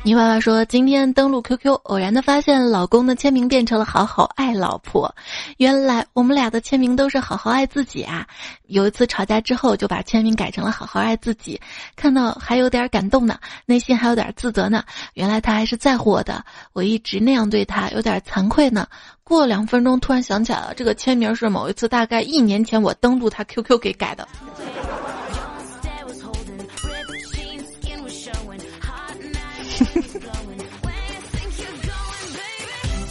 [0.04, 5.12] 泥娃娃说：“今天登录 QQ，偶然的发现老公的签名变成了‘好好爱老婆’。
[5.58, 8.24] 原来我们俩的签名都是‘好好爱自己’啊！
[8.68, 11.60] 有一次吵架之后，就把签名改成了‘好好爱自己’，
[11.96, 14.84] 看到还有点感动呢，内心还有点自责呢。
[15.14, 18.86] 原来他还是在乎我的，我一直那样对他，有点惭愧呢。
[19.24, 24.26] 过两分钟，突然想起来了，这个签名是某一次大概一年前我登录他 QQ 给改的。”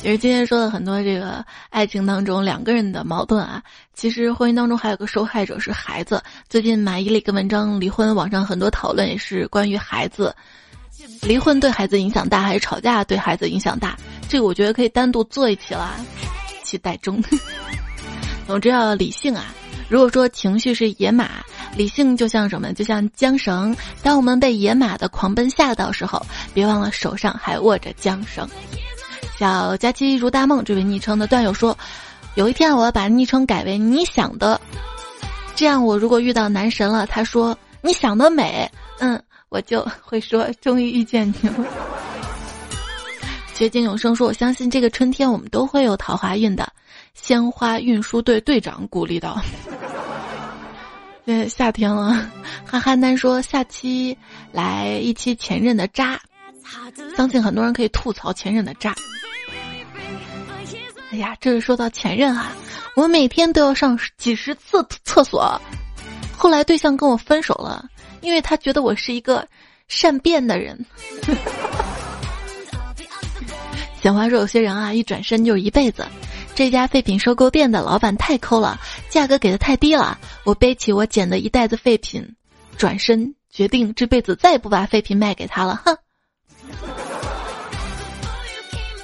[0.02, 3.62] 其 实今天说了很多这个爱情当中两个人的矛盾啊，
[3.94, 6.22] 其实婚姻当中还有个受害者是孩子。
[6.50, 10.36] 最近马伊琍一个文章离婚，网上很多讨论也是关于孩子，
[11.22, 13.96] 离婚对孩子影响大还是吵架对孩子影响大？
[14.30, 15.96] 这个我觉得可以单独做一期了，
[16.64, 17.24] 期待中。
[18.46, 19.54] 总之要理性啊！
[19.90, 21.30] 如果说情绪是野马，
[21.78, 22.74] 理性就像什么？
[22.74, 23.74] 就像缰绳。
[24.02, 28.46] 当我们被野马的狂奔吓到时候，别忘了手上还握着缰绳。
[29.38, 31.78] 小佳期如大梦，这位昵称的段友说
[32.34, 34.60] ：“有一天我要把昵称改为你想的，
[35.56, 38.70] 这样我如果遇到男神了，他说你想的美，
[39.00, 41.56] 嗯，我就会说终于遇见你了。”
[43.54, 46.68] 绝境永生说：“我相信这个春天我们都会有桃花运的。”
[47.14, 49.40] 鲜花运输队队长鼓励道
[51.28, 52.28] ：“呃，夏天了。”
[52.66, 54.18] 哈哈丹说：“下期
[54.52, 56.20] 来一期前任的渣，
[57.16, 58.96] 相信很多人可以吐槽前任的渣。”
[61.12, 62.52] 哎呀，这是说到前任啊！
[62.96, 65.62] 我每天都要上几十次厕所。
[66.38, 67.88] 后来对象跟我分手了，
[68.22, 69.48] 因为他觉得我是一个
[69.88, 70.86] 善变的人。
[74.02, 76.06] 小花说：“有些人啊，一转身就是一辈子。
[76.58, 78.80] 这家废品收购店的老板太抠了，
[79.12, 80.18] 价格给的太低了。
[80.44, 82.36] 我背起我捡的一袋子废品，
[82.76, 85.96] 转身决定这辈子再也不把废品卖给他了。”哼。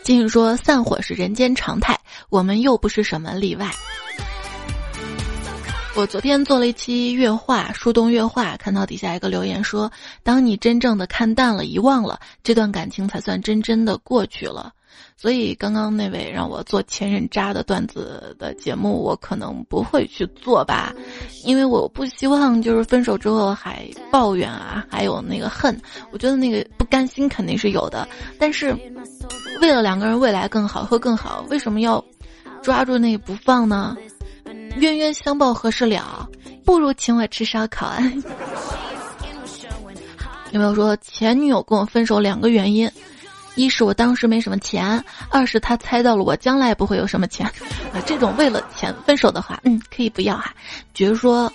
[0.01, 1.95] 金宇说：“散伙是人间常态，
[2.29, 3.69] 我们又不是什么例外。”
[5.93, 9.91] 我昨天做了一期月话，树洞月话，看到底下一个留言说
[10.25, 14.73] ：“当你真正的看淡了、遗忘了这段感情，才算真真的过去了。”
[15.15, 20.93] 所以刚刚那位让我做前任渣的段子的节目，我可能不会去做吧，
[21.45, 25.79] 因为我不希望就是分手之后还抱怨啊，还有那个恨。
[26.11, 28.75] 我觉得那个不甘心肯定是有的，但是
[29.61, 32.03] 为了两个人未来更好，会更好，为什么要
[32.61, 33.95] 抓住那个不放呢？
[34.77, 36.27] 冤冤相报何时了？
[36.65, 37.99] 不如请我吃烧烤啊！
[40.51, 42.89] 有没有说前女友跟我分手两个原因？
[43.55, 47.45] 一是我当时没什么钱，二是他猜到了我将来不会有什么钱，
[47.93, 50.53] 啊，这种为了钱分手的话，嗯，可以不要哈。
[50.93, 51.51] 比如说，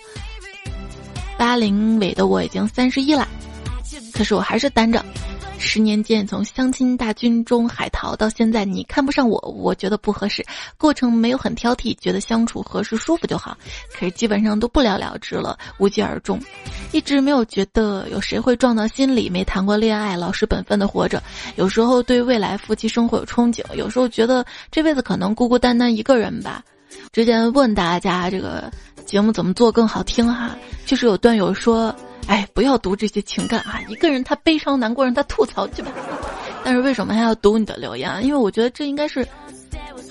[1.37, 3.27] 八零尾的我已经三十一了，
[4.13, 5.05] 可是我还是单着。
[5.59, 10.45] 十年间，从相亲大军中海淘到现在，你看不上我，我觉得不合适。
[10.79, 13.57] 过程没有很挑剔，觉得相处合适舒服就好。
[13.93, 16.41] 可是基本上都不了了之了，无疾而终。
[16.93, 21.23] 一直没有觉得有谁会撞到心里，没谈过恋爱，老实本分的活着。
[21.57, 26.63] 有时候对未来夫妻生活有憧憬，有时候觉得这辈子可能孤孤单单一个人吧。
[27.13, 28.71] 之前问大家这个
[29.05, 30.57] 节目怎么做更好听哈，
[30.87, 31.95] 就是有段友说。
[32.27, 33.81] 哎，不要读这些情感啊！
[33.89, 35.91] 一个人他悲伤难过，让他吐槽去吧。
[36.65, 38.23] 但是为什么还要读你的留言？
[38.23, 39.27] 因为我觉得这应该是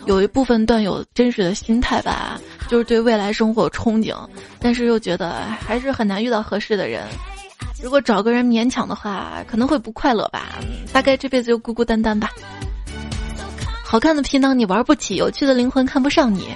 [0.05, 4.16] 有一部分段友真实的心态吧，就是对未来生活憧憬，
[4.60, 7.03] 但是又觉得还是很难遇到合适的人。
[7.84, 10.58] 如果找个人勉强的话，可能会不快乐吧。
[10.91, 12.32] 大概这辈子就孤孤单单吧。
[13.84, 16.47] 好看的皮囊你玩不起，有趣的灵魂看不上你，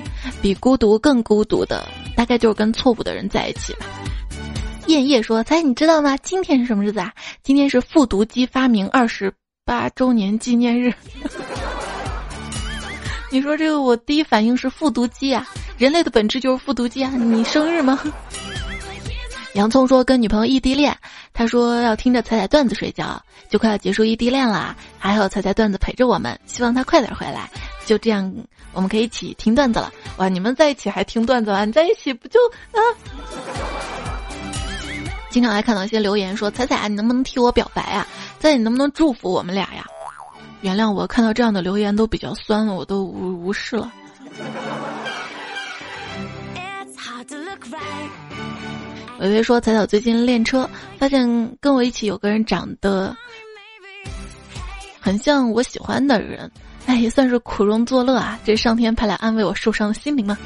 [0.41, 3.85] 比孤独更孤独的，大概就是跟错误的人在一起吧。
[4.87, 6.17] 燕叶说：“猜你知道吗？
[6.17, 7.13] 今天是什么日子啊？
[7.43, 9.31] 今天是复读机发明二十
[9.63, 10.93] 八周年纪念日。
[13.31, 15.47] 你说这个，我第一反应是复读机啊！
[15.77, 17.11] 人类的本质就是复读机啊！
[17.15, 17.99] 你生日吗？”
[19.53, 20.95] 洋葱说：“跟女朋友异地恋，
[21.33, 27.49] 他说要听着彩彩段子睡觉，就快要结束异地恋了，还好彩彩段子陪着我们，希望他快点回来。
[27.85, 28.33] 就这样，
[28.73, 29.91] 我们可以一起听段子了。
[30.17, 31.65] 哇，你们在一起还听段子啊？
[31.65, 32.39] 你在一起不就
[32.71, 32.79] 啊？”
[35.31, 38.05] 经常还看到一些留言说：“彩彩，你能不能替我表白啊？
[38.39, 39.85] 彩，你能不能祝福我们俩呀？”
[40.61, 43.91] 原谅我，看到这样的留言都比较酸了，我都无无视了。
[49.19, 53.15] 微微说：“彩彩最近练车，发现跟我一起有个人长得
[54.99, 56.51] 很像我喜欢的人，
[56.87, 58.39] 哎，也算是苦中作乐啊。
[58.43, 60.37] 这上天派来安慰我受伤的心灵吗？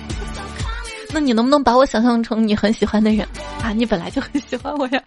[1.16, 3.26] 那你能不能把我想象成你很喜欢的人
[3.64, 3.72] 啊？
[3.72, 5.02] 你本来就很喜欢我呀。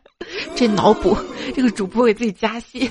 [0.56, 1.14] 这脑补，
[1.54, 2.90] 这个主播给自己加戏。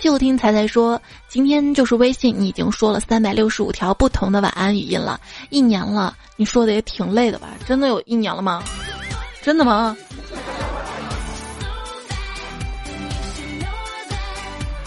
[0.00, 0.98] 就听彩彩说，
[1.28, 7.48] 今天就是微信，你已经说了三百六十五条不同的晚安语音了，一年了，你说的也挺累的吧？
[7.66, 8.64] 真的有一年了吗？”
[9.44, 9.94] 真的吗？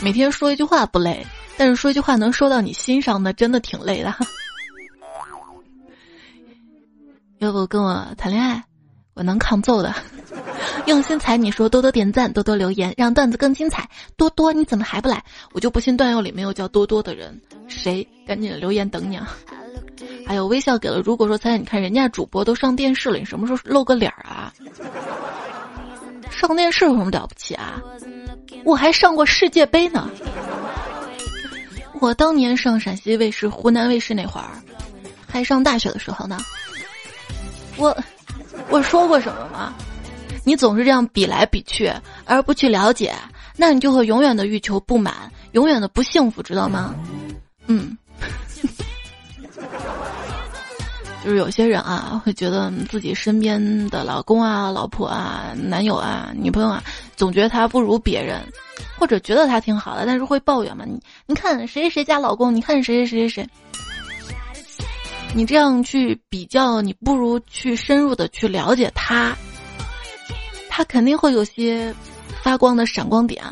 [0.01, 1.23] 每天说一句话不累，
[1.57, 4.11] 但是说一句话能说到你心上的，真的挺累的。
[7.39, 8.61] 要不跟我谈恋爱，
[9.13, 9.95] 我能抗揍的。
[10.85, 13.89] 用心踩你说多多点赞，多多留言，让段子更精彩。
[14.17, 15.23] 多多你怎么还不来？
[15.53, 17.39] 我就不信段友里没有叫多多的人。
[17.69, 18.05] 谁？
[18.27, 19.29] 赶紧留言等你啊！
[20.27, 20.99] 还有微笑给了。
[20.99, 24.53] 如果说猜猜，你看人家主播都上电视了，你什么时候露个脸儿啊？
[26.29, 27.81] 上电视有什么了不起啊？
[28.65, 30.09] 我还上过世界杯呢。
[32.01, 34.49] 我当年上陕西卫视、湖南卫视那会儿，
[35.27, 36.37] 还上大学的时候呢。
[37.79, 37.97] 我
[38.69, 39.73] 我说过什么吗？
[40.43, 41.91] 你总是这样比来比去，
[42.25, 43.15] 而不去了解，
[43.55, 46.93] 那你就会永远的欲求不满，永远的不幸福，知道吗？
[47.67, 47.97] 嗯。
[51.21, 56.81] 就是有些人啊，会觉得自己身边的老公啊、老婆啊、男友啊、女朋友啊，
[57.17, 58.41] 总觉得他不如别人，
[58.97, 60.85] 或者觉得他挺好的，但是会抱怨嘛。
[60.87, 63.49] 你你看谁谁家老公，你看谁谁谁谁谁，
[65.35, 69.35] 你这样去比较，你不如去深入的去了解他，
[70.69, 71.93] 他肯定会有些
[72.43, 73.43] 发光的闪光点，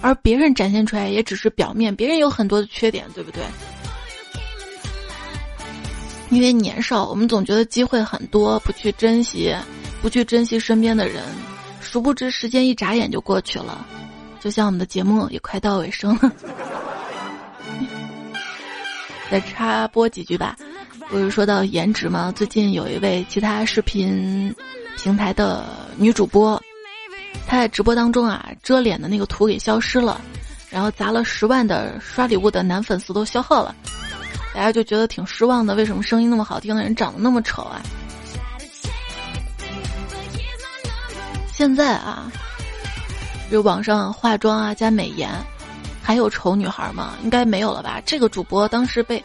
[0.00, 3.42] 而别人展现出来也只是表面，别人有很多的缺点，对不对？
[6.30, 9.54] 因为年少，我们总觉得机会很多，不去珍惜，
[10.00, 11.22] 不去珍惜身边的人，
[11.80, 13.86] 殊不知时间一眨眼就过去了。
[14.40, 16.32] 就像我们的节目也快到尾声了，
[19.30, 20.56] 再插播几句吧。
[21.08, 22.32] 不是说到颜值吗？
[22.34, 24.54] 最近有一位其他视频
[24.96, 25.64] 平台的
[25.96, 26.60] 女主播，
[27.46, 30.20] 她在直播当中啊，遮脸的那个图给消失了，
[30.70, 33.74] 然后砸了十万的刷礼物的男粉丝都消耗了。
[34.54, 37.80] 大家就觉得挺失望的，为什么声音那么好听的人长得那么丑啊？
[41.52, 42.30] 现在啊，
[43.50, 45.30] 就网上化妆啊加美颜，
[46.02, 47.14] 还有丑女孩吗？
[47.22, 48.00] 应该没有了吧？
[48.04, 49.22] 这个主播当时被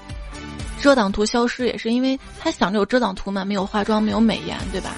[0.80, 4.96] 遮挡图消失，也是因为他想着有遮挡图嘛，没有化妆，没有美颜，对吧？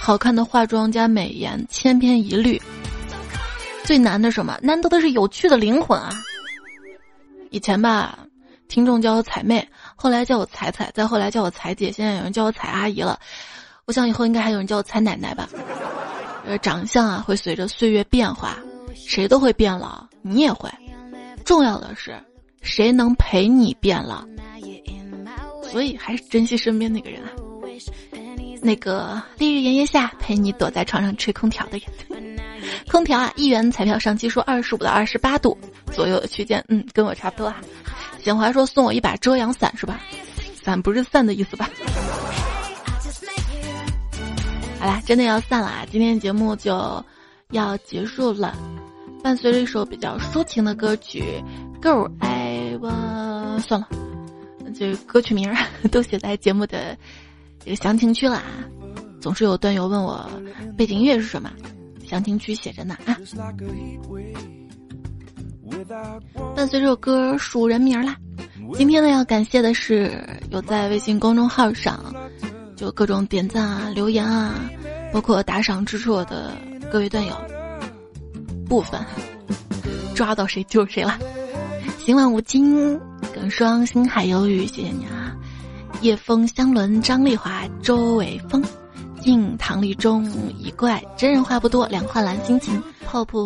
[0.00, 2.60] 好看的化妆加美颜，千篇一律。
[3.84, 4.58] 最难的什么？
[4.62, 6.10] 难得的是有趣的灵魂啊！
[7.50, 8.18] 以前吧。
[8.66, 13.20] 听众叫我彩妹，后来叫我彩彩，再后来叫我彩姐，现在有人叫我彩阿姨了。
[13.84, 15.48] 我想以后应该还有人叫我彩奶奶吧。
[16.46, 18.58] 呃，长相啊会随着岁月变化，
[18.94, 20.68] 谁都会变老，你也会。
[21.44, 22.18] 重要的是，
[22.62, 24.24] 谁能陪你变老？
[25.74, 27.30] 所以还是珍惜身边那个人啊。
[28.62, 32.38] 那个烈日炎炎下陪你躲在床上吹空调的人，
[32.88, 35.58] 空调啊，一元彩票上期说二十五到二十八度
[35.90, 37.60] 左右的区间，嗯，跟我差不多啊。
[38.22, 40.00] 简华说：“送我一把遮阳伞是吧？
[40.62, 41.68] 伞不是散的意思吧？”
[44.78, 45.84] 好啦，真的要散了啊！
[45.90, 47.04] 今天节目就
[47.50, 48.56] 要结束了。
[49.24, 51.42] 伴随着一首比较抒情的歌曲
[51.82, 53.88] 《Go I w a 算了，
[54.74, 55.50] 这歌曲名
[55.90, 56.96] 都写在节目的
[57.64, 58.44] 这个详情区了啊。
[59.20, 60.28] 总是有段友问我
[60.76, 61.50] 背景音乐是什么，
[62.06, 63.16] 详情区写着呢啊。
[66.54, 68.16] 伴随这首歌数人名啦。
[68.74, 70.12] 今天呢，要感谢的是
[70.50, 72.14] 有在微信公众号上
[72.76, 74.54] 就各种点赞啊、留言啊，
[75.12, 76.52] 包括打赏支持我的
[76.90, 77.34] 各位段友。
[78.66, 78.98] 部分
[80.14, 81.18] 抓到谁就是谁了。
[82.04, 83.00] 今晚无金、
[83.32, 85.34] 耿双、星海有雨，谢谢你啊。
[86.02, 88.62] 夜风香轮、张丽华、周伟峰、
[89.22, 93.40] 静唐立中、一怪真人话不多，两画蓝心情、泡泡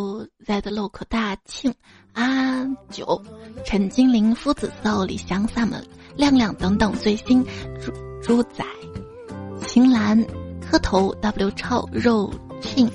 [0.45, 1.73] 在的 look 大庆。
[2.15, 3.23] 阿九、
[3.65, 5.81] 陈金玲、夫子骚、李翔、萨门、
[6.17, 7.45] 亮亮等等最新
[7.81, 8.65] 猪猪仔、
[9.69, 10.21] 秦岚、
[10.61, 12.29] 磕头、W 超、肉
[12.61, 12.91] 庆、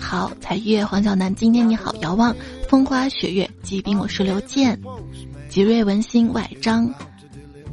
[0.00, 2.34] 好彩月、黄小楠，今天你好，遥望、
[2.68, 4.80] 风花雪月、疾病，我是刘健、
[5.48, 6.92] 吉瑞文心、外张、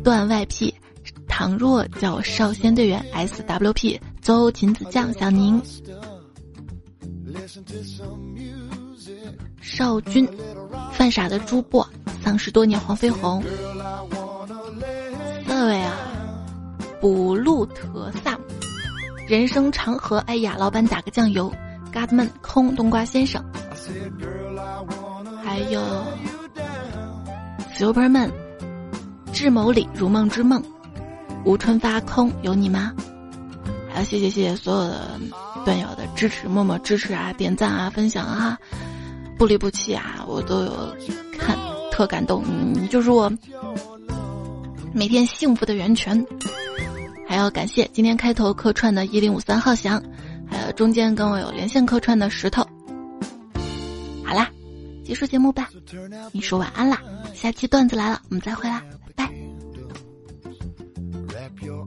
[0.04, 0.74] 段外 P、
[1.28, 5.62] 唐若叫少先队员 SWP、邹秦子酱、小宁。
[9.62, 10.28] 少君，
[10.92, 11.88] 犯傻的朱波，
[12.22, 13.42] 丧尸多年黄飞鸿，
[15.48, 15.96] 四位啊，
[17.00, 18.38] 布鲁特萨，
[19.28, 21.54] 人生长河，哎呀，老板打个酱油。
[21.96, 23.42] ，Godman 空冬瓜先生，
[25.42, 25.82] 还有
[27.78, 28.30] Superman，
[29.32, 30.62] 智谋里如梦之梦，
[31.46, 32.94] 吴春发空有你吗？
[33.90, 35.20] 还要谢谢谢谢所有的
[35.64, 38.60] 段友的支持，默默支持啊，点赞啊，分享啊，
[39.38, 40.96] 不离不弃啊，我都有
[41.40, 41.58] 看，
[41.92, 42.44] 特感动，
[42.74, 43.32] 你就是我
[44.94, 46.26] 每天幸福的源泉。
[47.28, 50.02] 还要感谢今天开头客串的一零五三浩翔，
[50.56, 52.66] 呃中间跟我有连线客串的石头。
[54.24, 54.50] 好啦，
[55.04, 55.70] 结束节目吧，
[56.32, 57.02] 你说晚安啦，
[57.34, 59.32] 下期段子来了，我们再会啦，拜拜。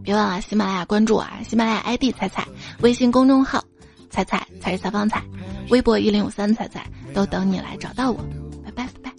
[0.04, 2.46] 别忘了喜马拉雅关注啊，喜马拉雅 ID 彩彩，
[2.80, 3.64] 微信公众号
[4.08, 5.22] 彩彩才是采访彩，
[5.70, 8.24] 微博一零五三彩彩都等你来找到我，
[8.64, 9.14] 拜拜拜拜。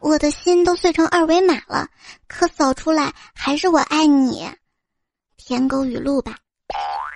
[0.00, 1.88] 我的心都碎成二维码了，
[2.28, 4.48] 可扫出来还是我爱你。
[5.36, 6.36] 舔狗语录吧。
[6.72, 7.15] Bye.